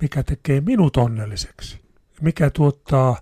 mikä 0.00 0.22
tekee 0.22 0.60
minut 0.60 0.96
onnelliseksi, 0.96 1.80
mikä 2.20 2.50
tuottaa 2.50 3.20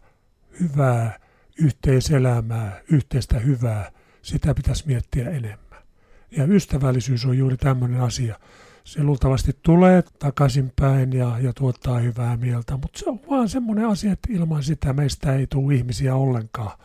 hyvää 0.61 1.18
yhteiselämää, 1.59 2.80
yhteistä 2.88 3.38
hyvää, 3.38 3.90
sitä 4.22 4.54
pitäisi 4.54 4.87
miettiä 4.87 5.30
enemmän. 5.30 5.83
Ja 6.30 6.44
ystävällisyys 6.44 7.26
on 7.26 7.38
juuri 7.38 7.57
tämmöinen 7.57 8.00
asia. 8.00 8.38
Se 8.85 9.02
luultavasti 9.02 9.52
tulee 9.62 10.04
takaisinpäin 10.18 11.12
ja, 11.12 11.38
ja 11.38 11.52
tuottaa 11.52 11.98
hyvää 11.98 12.37
mieltä, 12.37 12.76
mutta 12.76 12.98
se 12.98 13.11
on 13.11 13.20
vaan 13.30 13.48
semmoinen 13.48 13.87
asia, 13.87 14.12
että 14.12 14.28
ilman 14.33 14.62
sitä 14.62 14.92
meistä 14.92 15.35
ei 15.35 15.46
tule 15.46 15.74
ihmisiä 15.74 16.14
ollenkaan. 16.14 16.78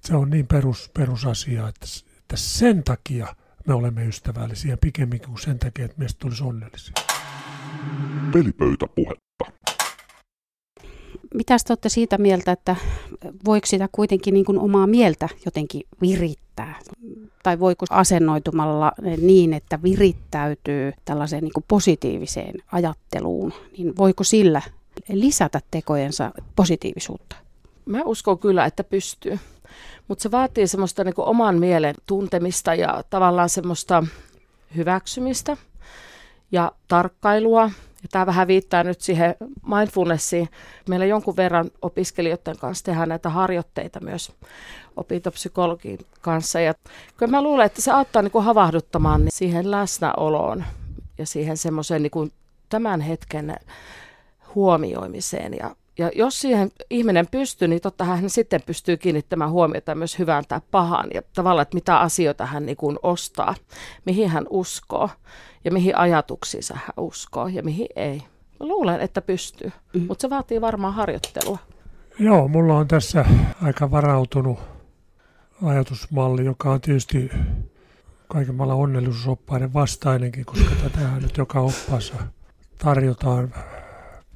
Se 0.00 0.16
on 0.16 0.30
niin 0.30 0.46
perus, 0.46 0.90
perusasia, 0.94 1.68
että, 1.68 1.86
että 2.18 2.36
sen 2.36 2.82
takia 2.82 3.36
me 3.70 3.74
olemme 3.74 4.04
ystävällisiä 4.06 4.76
pikemminkin 4.76 5.28
kuin 5.28 5.40
sen 5.40 5.58
takia, 5.58 5.84
että 5.84 5.98
meistä 5.98 6.18
tulisi 6.18 6.44
onnellisia. 6.44 6.94
Pelipöytäpuhetta. 8.32 9.44
Mitä 11.34 11.56
te 11.66 11.72
olette 11.72 11.88
siitä 11.88 12.18
mieltä, 12.18 12.52
että 12.52 12.76
voiko 13.44 13.66
sitä 13.66 13.88
kuitenkin 13.92 14.34
niin 14.34 14.44
kuin 14.44 14.58
omaa 14.58 14.86
mieltä 14.86 15.28
jotenkin 15.44 15.82
virittää? 16.00 16.78
Tai 17.42 17.60
voiko 17.60 17.86
asennoitumalla 17.90 18.92
niin, 19.20 19.52
että 19.52 19.82
virittäytyy 19.82 20.92
tällaiseen 21.04 21.44
niin 21.44 21.52
kuin 21.52 21.64
positiiviseen 21.68 22.54
ajatteluun, 22.72 23.52
niin 23.78 23.96
voiko 23.96 24.24
sillä 24.24 24.62
lisätä 25.08 25.60
tekojensa 25.70 26.30
positiivisuutta? 26.56 27.36
Mä 27.86 28.02
uskon 28.04 28.38
kyllä, 28.38 28.64
että 28.64 28.84
pystyy. 28.84 29.38
Mutta 30.08 30.22
se 30.22 30.30
vaatii 30.30 30.66
semmoista 30.66 31.04
niin 31.04 31.14
oman 31.16 31.58
mielen 31.58 31.94
tuntemista 32.06 32.74
ja 32.74 33.04
tavallaan 33.10 33.48
semmoista 33.48 34.04
hyväksymistä 34.76 35.56
ja 36.52 36.72
tarkkailua. 36.88 37.70
Ja 38.02 38.08
tämä 38.10 38.26
vähän 38.26 38.48
viittaa 38.48 38.84
nyt 38.84 39.00
siihen 39.00 39.34
mindfulnessiin. 39.66 40.48
Meillä 40.88 41.06
jonkun 41.06 41.36
verran 41.36 41.70
opiskelijoiden 41.82 42.58
kanssa 42.58 42.84
tehdään 42.84 43.08
näitä 43.08 43.28
harjoitteita 43.28 44.00
myös 44.00 44.32
opintopsykologin 44.96 45.98
kanssa. 46.20 46.60
Ja 46.60 46.74
kyllä 47.16 47.30
mä 47.30 47.42
luulen, 47.42 47.66
että 47.66 47.82
se 47.82 47.90
auttaa 47.90 48.22
niin 48.22 48.30
kuin 48.30 48.44
havahduttamaan 48.44 49.20
niin 49.20 49.32
siihen 49.32 49.70
läsnäoloon 49.70 50.64
ja 51.18 51.26
siihen 51.26 51.56
semmoiseen 51.56 52.02
niin 52.02 52.32
tämän 52.68 53.00
hetken 53.00 53.56
huomioimiseen 54.54 55.54
ja 55.54 55.76
ja 55.98 56.10
jos 56.14 56.40
siihen 56.40 56.70
ihminen 56.90 57.26
pystyy, 57.30 57.68
niin 57.68 57.80
totta 57.80 58.04
hän 58.04 58.30
sitten 58.30 58.62
pystyy 58.66 58.96
kiinnittämään 58.96 59.50
huomiota 59.50 59.94
myös 59.94 60.18
hyvään 60.18 60.44
tai 60.48 60.60
pahaan 60.70 61.10
ja 61.14 61.22
tavallaan, 61.34 61.62
että 61.62 61.74
mitä 61.74 61.98
asioita 61.98 62.46
hän 62.46 62.66
niin 62.66 62.76
kuin 62.76 62.98
ostaa, 63.02 63.54
mihin 64.06 64.28
hän 64.28 64.46
uskoo 64.50 65.10
ja 65.64 65.72
mihin 65.72 65.98
ajatuksiinsa 65.98 66.74
hän 66.74 66.94
uskoo 66.96 67.46
ja 67.46 67.62
mihin 67.62 67.88
ei. 67.96 68.22
Mä 68.60 68.66
luulen, 68.66 69.00
että 69.00 69.22
pystyy, 69.22 69.72
mm. 69.94 70.06
mutta 70.06 70.22
se 70.22 70.30
vaatii 70.30 70.60
varmaan 70.60 70.94
harjoittelua. 70.94 71.58
Joo, 72.18 72.48
mulla 72.48 72.76
on 72.76 72.88
tässä 72.88 73.24
aika 73.62 73.90
varautunut 73.90 74.58
ajatusmalli, 75.62 76.44
joka 76.44 76.70
on 76.70 76.80
tietysti 76.80 77.30
kaiken 78.28 78.54
maailman 78.54 78.78
onnellisuusoppaiden 78.78 79.74
vastainenkin, 79.74 80.44
koska 80.44 80.74
tätä 80.82 81.08
nyt 81.20 81.36
joka 81.36 81.60
oppaassa 81.60 82.14
tarjotaan 82.78 83.54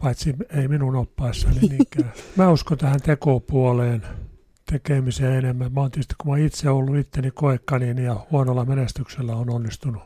paitsi 0.05 0.35
ei 0.51 0.69
minun 0.69 0.97
oppaissani 0.97 1.61
niinkään. 1.61 2.13
Mä 2.37 2.51
uskon 2.51 2.79
tähän 2.79 3.01
tekopuoleen 3.01 4.03
tekemiseen 4.73 5.33
enemmän. 5.39 5.73
Mä 5.73 5.81
oon 5.81 5.91
tietysti, 5.91 6.15
kun 6.19 6.33
mä 6.33 6.39
itse 6.39 6.71
ollut 6.71 6.97
itteni 6.97 7.31
koekaniin 7.31 7.99
ja 7.99 8.27
huonolla 8.31 8.65
menestyksellä 8.65 9.37
on 9.37 9.51
onnistunut 9.51 10.03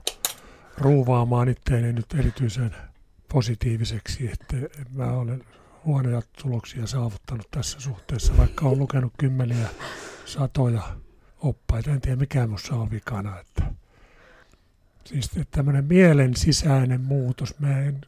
ruuvaamaan 0.78 1.48
itteeni 1.48 1.92
nyt 1.92 2.06
erityisen 2.18 2.76
positiiviseksi, 3.32 4.30
että 4.32 4.56
mä 4.92 5.12
olen 5.12 5.44
huonoja 5.84 6.22
tuloksia 6.42 6.86
saavuttanut 6.86 7.50
tässä 7.50 7.80
suhteessa, 7.80 8.36
vaikka 8.36 8.66
olen 8.66 8.78
lukenut 8.78 9.12
kymmeniä, 9.18 9.68
satoja 10.24 10.82
oppaita. 11.40 11.90
En 11.90 12.00
tiedä, 12.00 12.16
mikä 12.16 12.46
minussa 12.46 12.74
on 12.74 12.90
vikana. 12.90 13.40
Että 13.40 13.62
siis 15.04 15.30
tämmöinen 15.50 15.84
mielen 15.84 16.36
sisäinen 16.36 17.00
muutos. 17.00 17.58
Mä 17.58 17.80
en 17.80 18.00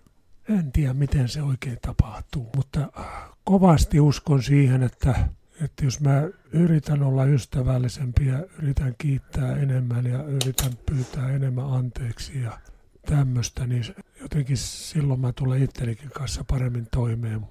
en 0.51 0.73
tiedä, 0.73 0.95
miten 0.95 1.29
se 1.29 1.43
oikein 1.43 1.79
tapahtuu, 1.83 2.51
mutta 2.57 2.81
äh, 2.99 3.05
kovasti 3.45 4.01
uskon 4.01 4.43
siihen, 4.43 4.83
että, 4.83 5.29
että 5.61 5.85
jos 5.85 6.01
mä 6.01 6.23
yritän 6.53 7.03
olla 7.03 7.25
ystävällisempi 7.25 8.27
ja 8.27 8.45
yritän 8.63 8.95
kiittää 8.99 9.57
enemmän 9.57 10.07
ja 10.07 10.23
yritän 10.23 10.73
pyytää 10.87 11.29
enemmän 11.29 11.73
anteeksi 11.73 12.43
ja 12.43 12.59
tämmöistä, 13.07 13.67
niin 13.67 13.85
jotenkin 14.21 14.57
silloin 14.57 15.21
mä 15.21 15.33
tulen 15.33 15.63
itsenikin 15.63 16.11
kanssa 16.11 16.45
paremmin 16.45 16.87
toimeen. 16.91 17.47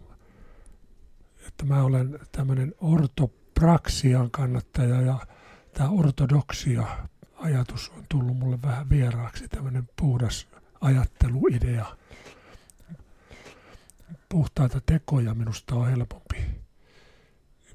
Että 1.47 1.65
mä 1.65 1.83
olen 1.83 2.19
tämmöinen 2.31 2.73
ortopraksian 2.81 4.31
kannattaja 4.31 5.01
ja 5.01 5.19
tämä 5.73 5.89
ortodoksia 5.89 6.88
ajatus 7.35 7.91
on 7.97 8.05
tullut 8.09 8.38
mulle 8.38 8.59
vähän 8.62 8.89
vieraaksi, 8.89 9.47
tämmöinen 9.47 9.89
puhdas 9.99 10.47
ajatteluidea 10.81 11.85
puhtaita 14.29 14.81
tekoja 14.85 15.33
minusta 15.33 15.75
on 15.75 15.89
helpompi 15.89 16.37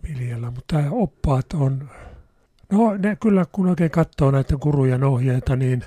viljellä, 0.08 0.50
mutta 0.50 0.76
tämä 0.76 0.90
oppaat 0.90 1.52
on, 1.52 1.90
no 2.72 2.96
ne 2.96 3.16
kyllä 3.16 3.46
kun 3.52 3.66
oikein 3.66 3.90
katsoo 3.90 4.30
näitä 4.30 4.56
kurujen 4.56 5.04
ohjeita, 5.04 5.56
niin 5.56 5.84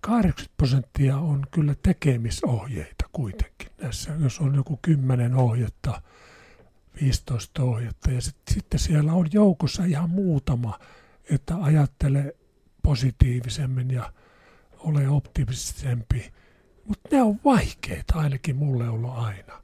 80 0.00 0.54
prosenttia 0.56 1.16
on 1.16 1.46
kyllä 1.50 1.74
tekemisohjeita 1.82 3.04
kuitenkin 3.12 3.68
näissä, 3.82 4.12
jos 4.18 4.40
on 4.40 4.54
joku 4.54 4.78
10 4.82 5.34
ohjetta, 5.34 6.02
15 7.00 7.62
ohjetta 7.62 8.10
ja 8.10 8.20
sit, 8.20 8.36
sitten 8.50 8.80
siellä 8.80 9.12
on 9.12 9.28
joukossa 9.32 9.84
ihan 9.84 10.10
muutama, 10.10 10.78
että 11.30 11.56
ajattele 11.56 12.36
positiivisemmin 12.82 13.90
ja 13.90 14.12
ole 14.78 15.08
optimistisempi. 15.08 16.32
Mutta 16.84 17.08
ne 17.12 17.22
on 17.22 17.40
vaikeita 17.44 18.14
ainakin 18.14 18.56
mulle 18.56 18.88
ollut 18.88 19.18
aina 19.18 19.62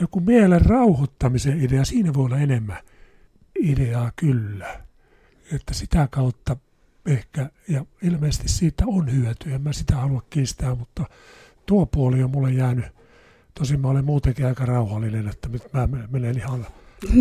joku 0.00 0.20
mielen 0.20 0.60
rauhoittamisen 0.60 1.64
idea, 1.64 1.84
siinä 1.84 2.14
voi 2.14 2.24
olla 2.24 2.38
enemmän 2.38 2.78
ideaa 3.58 4.12
kyllä. 4.16 4.80
Että 5.52 5.74
sitä 5.74 6.08
kautta 6.10 6.56
ehkä, 7.06 7.50
ja 7.68 7.84
ilmeisesti 8.02 8.48
siitä 8.48 8.84
on 8.86 9.12
hyötyä, 9.12 9.54
en 9.54 9.62
mä 9.62 9.72
sitä 9.72 9.96
halua 9.96 10.22
kiistää, 10.30 10.74
mutta 10.74 11.04
tuo 11.66 11.86
puoli 11.86 12.22
on 12.22 12.30
mulle 12.30 12.52
jäänyt, 12.52 12.86
tosin 13.54 13.80
mä 13.80 13.88
olen 13.88 14.04
muutenkin 14.04 14.46
aika 14.46 14.66
rauhallinen, 14.66 15.28
että 15.28 15.48
nyt 15.48 15.72
mä 15.72 15.88
menen 16.10 16.38
ihan 16.38 16.66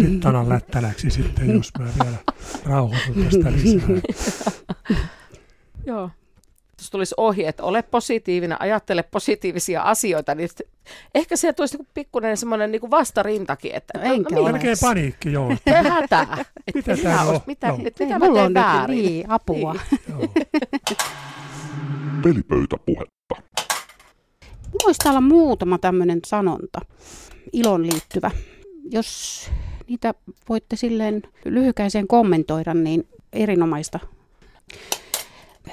pittanan 0.02 0.50
lättänäksi 0.56 1.10
sitten, 1.10 1.50
jos 1.50 1.72
mä 1.80 1.88
vielä 2.04 2.18
rauhoitun 2.66 3.24
tästä 3.24 3.52
lisää. 3.52 3.90
Joo, 5.86 6.12
jos 6.82 6.90
tulisi 6.90 7.16
ohje, 7.18 7.48
että 7.48 7.64
ole 7.64 7.82
positiivinen, 7.82 8.62
ajattele 8.62 9.04
positiivisia 9.04 9.82
asioita, 9.82 10.36
niin 10.36 10.50
ehkä 11.16 11.36
se 11.36 11.54
tulisi 11.54 11.78
niin 11.78 11.88
pikkuinen 11.94 12.38
semmoinen 12.38 12.72
niin 12.72 12.92
vastarintakin. 12.92 13.76
Että, 13.76 14.00
no, 14.00 14.14
enkä 14.14 14.36
no, 14.36 14.44
Melkein 14.44 14.78
paniikki, 14.82 15.32
joo. 15.32 15.50
Hätää. 15.90 16.46
mitä 16.76 16.98
tämä 16.98 17.22
on? 17.22 17.40
Mitä, 17.48 17.68
no. 17.68 17.78
mitä, 17.78 18.04
mitä 18.04 18.20
Mulla 18.20 18.44
on 18.44 18.54
väärin? 18.54 18.98
Niin, 18.98 19.30
apua. 19.30 19.76
Niin. 20.18 20.30
Pelipöytäpuhetta. 22.24 23.36
Olisi 24.86 24.98
täällä 25.04 25.22
muutama 25.22 25.78
tämmöinen 25.78 26.20
sanonta, 26.26 26.80
ilon 27.54 27.88
liittyvä. 27.88 28.32
Jos 28.92 29.50
niitä 29.88 30.14
voitte 30.50 30.76
silleen 30.76 31.22
lyhykäiseen 31.46 32.08
kommentoida, 32.08 32.74
niin 32.74 33.08
erinomaista. 33.34 34.00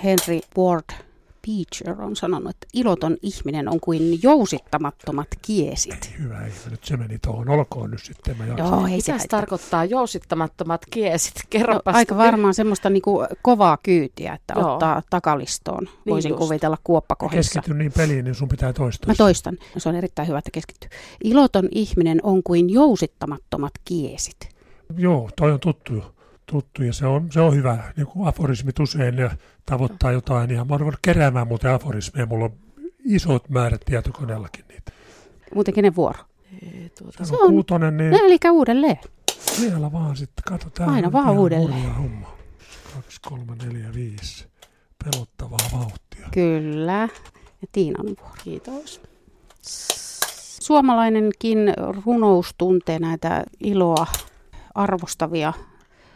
Henry 0.04 0.40
Ward 0.58 1.04
Beecher 1.46 2.02
on 2.02 2.16
sanonut, 2.16 2.50
että 2.50 2.66
iloton 2.72 3.16
ihminen 3.22 3.68
on 3.68 3.80
kuin 3.80 4.22
jousittamattomat 4.22 5.28
kiesit. 5.42 6.12
Ei, 6.12 6.18
hyvä 6.18 6.46
ihme, 6.46 6.70
nyt 6.70 6.84
se 6.84 6.96
meni 6.96 7.18
tuohon. 7.18 7.48
Olkoon 7.48 7.90
nyt 7.90 8.02
sitten. 8.02 8.36
Mä 8.38 8.46
Joo, 8.46 8.86
ei 8.86 9.00
se 9.00 9.14
tarkoittaa 9.28 9.84
jousittamattomat 9.84 10.80
kiesit? 10.90 11.34
no, 11.66 11.80
aika 11.84 12.16
varmaan 12.16 12.54
semmoista 12.54 12.90
niinku 12.90 13.26
kovaa 13.42 13.78
kyytiä, 13.82 14.32
että 14.34 14.54
Joo. 14.56 14.72
ottaa 14.72 15.02
takalistoon. 15.10 15.84
Niin 15.84 16.12
Voisin 16.12 16.28
just. 16.28 16.38
kuvitella 16.38 16.78
kuoppakohdissa. 16.84 17.60
Keskity 17.60 17.78
niin 17.78 17.92
peliin, 17.92 18.24
niin 18.24 18.34
sun 18.34 18.48
pitää 18.48 18.72
toistaa. 18.72 19.08
Mä 19.08 19.14
toistan. 19.14 19.58
Se 19.78 19.88
on 19.88 19.94
erittäin 19.94 20.28
hyvä, 20.28 20.38
että 20.38 20.50
keskittyy. 20.50 20.90
Iloton 21.24 21.68
ihminen 21.70 22.20
on 22.22 22.42
kuin 22.42 22.70
jousittamattomat 22.70 23.72
kiesit. 23.84 24.48
Joo, 24.96 25.30
toi 25.36 25.52
on 25.52 25.60
tuttu 25.60 26.13
tuttu 26.46 26.82
ja 26.82 26.92
se 26.92 27.06
on, 27.06 27.32
se 27.32 27.40
on 27.40 27.54
hyvä. 27.54 27.92
Niin 27.96 28.06
kuin 28.06 28.28
aforismit 28.28 28.80
usein 28.80 29.16
ne 29.16 29.30
tavoittaa 29.66 30.12
jotain. 30.12 30.50
Ja 30.50 30.64
mä 30.64 30.74
olen 30.74 30.92
keräämään 31.02 31.48
muuten 31.48 31.70
aforismeja. 31.70 32.26
Mulla 32.26 32.44
on 32.44 32.52
isot 33.04 33.48
määrät 33.48 33.80
tietokoneellakin 33.84 34.64
niitä. 34.68 34.92
Muuten 35.54 35.74
kenen 35.74 35.96
vuoro? 35.96 36.18
Ei, 36.62 36.90
tuota. 36.98 37.24
Se, 37.24 37.28
se 37.28 37.36
on 37.36 37.50
kuutonen, 37.50 37.96
niin... 37.96 38.10
No, 38.10 38.18
eli 38.24 38.38
uudelleen. 38.50 38.98
Vielä 39.60 39.92
vaan 39.92 40.16
sitten, 40.16 40.42
kato 40.48 40.70
tää 40.70 40.86
Aina 40.86 41.12
vaan 41.12 41.24
ihan 41.24 41.38
uudelleen. 41.38 41.94
homma. 41.94 42.36
Kaksi, 42.94 43.20
kolme, 43.28 43.56
neljä, 43.64 43.94
viisi. 43.94 44.46
Pelottavaa 45.04 45.58
vauhtia. 45.72 46.28
Kyllä. 46.32 47.08
Ja 47.62 47.68
Tiinan 47.72 48.06
vuoro. 48.06 48.34
Kiitos. 48.44 49.00
Suomalainenkin 50.60 51.58
runous 52.06 52.54
tuntee 52.58 52.98
näitä 52.98 53.44
iloa 53.60 54.06
arvostavia 54.74 55.52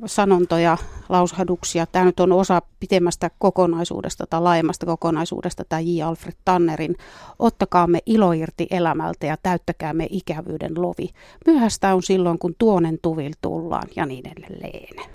sanontoja, 0.07 0.79
lausahduksia. 1.09 1.87
Tämä 1.87 2.05
nyt 2.05 2.21
on 2.21 2.33
osa 2.33 2.63
pitemmästä 2.81 3.31
kokonaisuudesta 3.39 4.27
tai 4.31 4.41
laajemmasta 4.41 4.87
kokonaisuudesta, 4.87 5.65
tämä 5.69 5.81
J. 5.81 6.03
Alfred 6.03 6.35
Tannerin 6.45 6.97
Ottakaamme 7.39 7.99
ilo 8.07 8.33
irti 8.33 8.67
elämältä 8.71 9.27
ja 9.27 9.37
täyttäkäämme 9.43 10.07
ikävyyden 10.11 10.83
lovi. 10.83 11.11
Myöhäistä 11.47 11.95
on 11.95 12.03
silloin, 12.03 12.39
kun 12.39 12.55
tuonen 12.59 12.99
tuvil 13.03 13.33
tullaan 13.41 13.89
ja 13.97 14.07
niin 14.07 14.25
edelleen. 14.29 15.11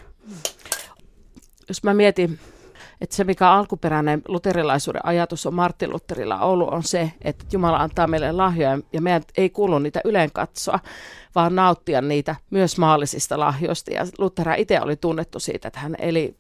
Jos 1.67 1.83
mä 1.83 1.93
mietin, 1.93 2.39
että 3.01 3.15
se 3.15 3.23
mikä 3.23 3.51
alkuperäinen 3.51 4.21
luterilaisuuden 4.27 5.05
ajatus 5.05 5.45
on 5.45 5.53
Martin 5.53 5.89
Lutherilla 5.89 6.39
ollut, 6.39 6.69
on 6.69 6.83
se, 6.83 7.11
että 7.21 7.45
Jumala 7.51 7.77
antaa 7.77 8.07
meille 8.07 8.31
lahjoja 8.31 8.79
ja 8.93 9.01
meidän 9.01 9.23
ei 9.37 9.49
kuulu 9.49 9.79
niitä 9.79 10.01
yleen 10.05 10.31
katsoa, 10.33 10.79
vaan 11.35 11.55
nauttia 11.55 12.01
niitä 12.01 12.35
myös 12.49 12.77
maallisista 12.77 13.39
lahjoista. 13.39 13.93
Ja 13.93 14.05
Luther 14.17 14.47
itse 14.57 14.81
oli 14.81 14.95
tunnettu 14.95 15.39
siitä, 15.39 15.67
että 15.67 15.79
hän 15.79 15.95
eli 15.99 16.35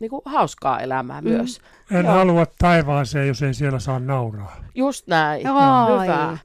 niin 0.00 0.10
kuin, 0.10 0.22
hauskaa 0.24 0.80
elämää 0.80 1.20
Mm. 1.20 1.28
myös. 1.28 1.60
En 1.90 2.04
Joo. 2.04 2.14
halua 2.14 2.46
taivaaseen, 2.58 3.28
jos 3.28 3.42
ei 3.42 3.54
siellä 3.54 3.78
saa 3.78 3.98
nauraa. 3.98 4.56
Just 4.74 5.06
näin. 5.06 5.46
Ai. 5.46 6.06
Hyvä. 6.06 6.38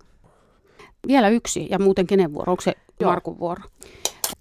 Vielä 1.07 1.29
yksi, 1.29 1.67
ja 1.69 1.79
muuten 1.79 2.07
kenen 2.07 2.33
vuoro? 2.33 2.51
Onko 2.51 2.61
se 2.61 2.73
Joo. 2.99 3.11
Markun 3.11 3.39
vuoro? 3.39 3.61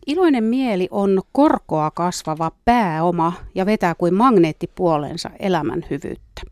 Iloinen 0.07 0.45
mieli 0.45 0.89
on 0.91 1.23
korkoa 1.33 1.91
kasvava 1.91 2.53
pääoma 2.65 3.33
ja 3.55 3.67
vetää 3.67 3.95
kuin 3.95 4.15
magneetti 4.15 4.71
puoleensa 4.75 5.31
elämän 5.39 5.85
hyvyyttä. 5.91 6.43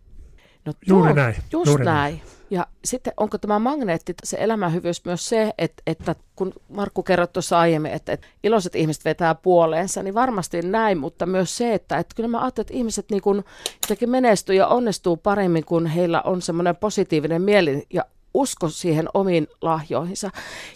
No, 0.64 0.72
Juuri 0.86 1.10
tuo- 1.10 1.16
näin. 1.16 1.34
Just 1.52 1.66
juuri 1.66 1.84
näin. 1.84 2.22
Ja 2.50 2.66
sitten 2.84 3.12
onko 3.16 3.38
tämä 3.38 3.58
magneetti, 3.58 4.14
se 4.24 4.36
elämänhyvyys 4.40 5.04
myös 5.04 5.28
se, 5.28 5.52
että, 5.58 5.82
että 5.86 6.14
kun 6.36 6.52
Markku 6.68 7.02
kerroi 7.02 7.28
tuossa 7.28 7.58
aiemmin, 7.58 7.92
että, 7.92 8.12
että 8.12 8.26
iloiset 8.44 8.74
ihmiset 8.74 9.04
vetää 9.04 9.34
puoleensa, 9.34 10.02
niin 10.02 10.14
varmasti 10.14 10.62
näin, 10.62 10.98
mutta 10.98 11.26
myös 11.26 11.56
se, 11.56 11.74
että, 11.74 11.98
että 11.98 12.14
kyllä 12.14 12.28
mä 12.28 12.40
ajattelen, 12.40 12.64
että 12.64 12.74
ihmiset 12.74 13.06
niin 13.10 13.22
kuin 13.22 13.44
jotenkin 13.82 14.10
menestyy 14.10 14.54
ja 14.54 14.66
onnistuu 14.66 15.16
paremmin, 15.16 15.64
kun 15.64 15.86
heillä 15.86 16.22
on 16.22 16.42
semmoinen 16.42 16.76
positiivinen 16.76 17.42
mieli 17.42 17.86
ja 17.92 18.04
usko 18.34 18.68
siihen 18.68 19.08
omiin 19.14 19.46
lahjoihinsa. 19.62 20.30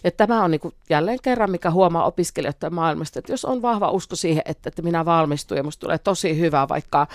Ja 0.05 0.11
tämä 0.11 0.45
on 0.45 0.51
niin 0.51 0.61
kuin 0.61 0.75
jälleen 0.91 1.19
kerran, 1.23 1.51
mikä 1.51 1.71
huomaa 1.71 2.05
opiskelijoiden 2.07 2.75
maailmasta, 2.75 3.19
että 3.19 3.33
jos 3.33 3.45
on 3.45 3.63
vahva 3.63 3.91
usko 3.91 4.17
siihen, 4.17 4.43
että, 4.47 4.69
että 4.69 4.83
minä 4.83 5.05
valmistun 5.05 5.57
ja 5.57 5.63
musta 5.63 5.81
tulee 5.81 5.99
tosi 5.99 6.39
hyvä, 6.39 6.69
vaikka 6.69 7.07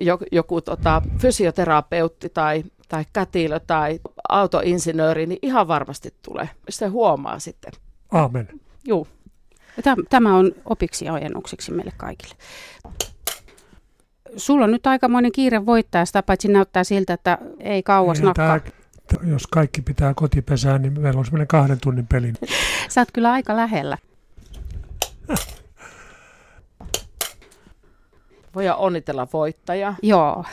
joku, 0.00 0.24
joku 0.32 0.60
tota, 0.60 1.02
fysioterapeutti 1.18 2.28
tai, 2.28 2.64
tai 2.88 3.04
kätilö 3.12 3.60
tai 3.66 4.00
autoinsinööri, 4.28 5.26
niin 5.26 5.38
ihan 5.42 5.68
varmasti 5.68 6.14
tulee. 6.22 6.48
Se 6.68 6.86
huomaa 6.86 7.38
sitten. 7.38 7.72
Aamen. 8.12 8.48
Juu. 8.84 9.08
Täm- 9.80 10.06
Tämä 10.10 10.36
on 10.36 10.52
opiksi 10.64 11.04
ja 11.04 11.12
ojennukseksi 11.12 11.72
meille 11.72 11.92
kaikille. 11.96 12.34
Sulla 14.36 14.64
on 14.64 14.70
nyt 14.70 14.86
aikamoinen 14.86 15.32
kiire 15.32 15.66
voittaa, 15.66 16.04
sitä 16.04 16.22
paitsi 16.22 16.48
näyttää 16.48 16.84
siltä, 16.84 17.12
että 17.14 17.38
ei 17.60 17.82
kauas 17.82 18.22
nakkaa. 18.22 18.58
tää- 18.60 18.70
t- 19.06 19.28
jos 19.30 19.46
kaikki 19.46 19.82
pitää 19.82 20.14
kotipesään, 20.14 20.82
niin 20.82 21.00
meillä 21.00 21.18
on 21.18 21.24
semmoinen 21.24 21.46
kahden 21.46 21.80
tunnin 21.80 22.06
peli. 22.06 22.32
Sä 22.88 23.00
oot 23.00 23.08
kyllä 23.12 23.32
aika 23.32 23.56
lähellä. 23.56 23.98
Voidaan 28.54 28.78
onnitella 28.78 29.28
voittajaa. 29.32 29.96
Joo. 30.02 30.44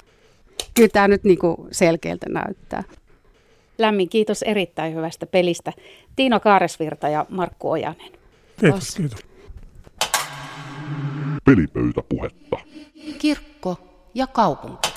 Kyllä 0.74 0.90
tämä 0.94 1.08
nyt 1.08 1.24
niinku 1.24 1.68
selkeältä 1.72 2.26
näyttää. 2.30 2.84
Lämmin 3.78 4.10
kiitos 4.10 4.42
erittäin 4.44 4.96
hyvästä 4.96 5.26
pelistä. 5.26 5.74
Tiino 6.16 6.40
Kaaresvirta 6.40 7.10
ja 7.10 7.26
Markku 7.30 7.72
Ojanen. 7.72 8.12
Kiitos, 8.60 8.96
kiitos. 8.96 9.20
Pelipöytäpuhetta. 11.46 12.58
kirkko 13.20 13.78
ja 14.14 14.28
kaupunki. 14.28 14.93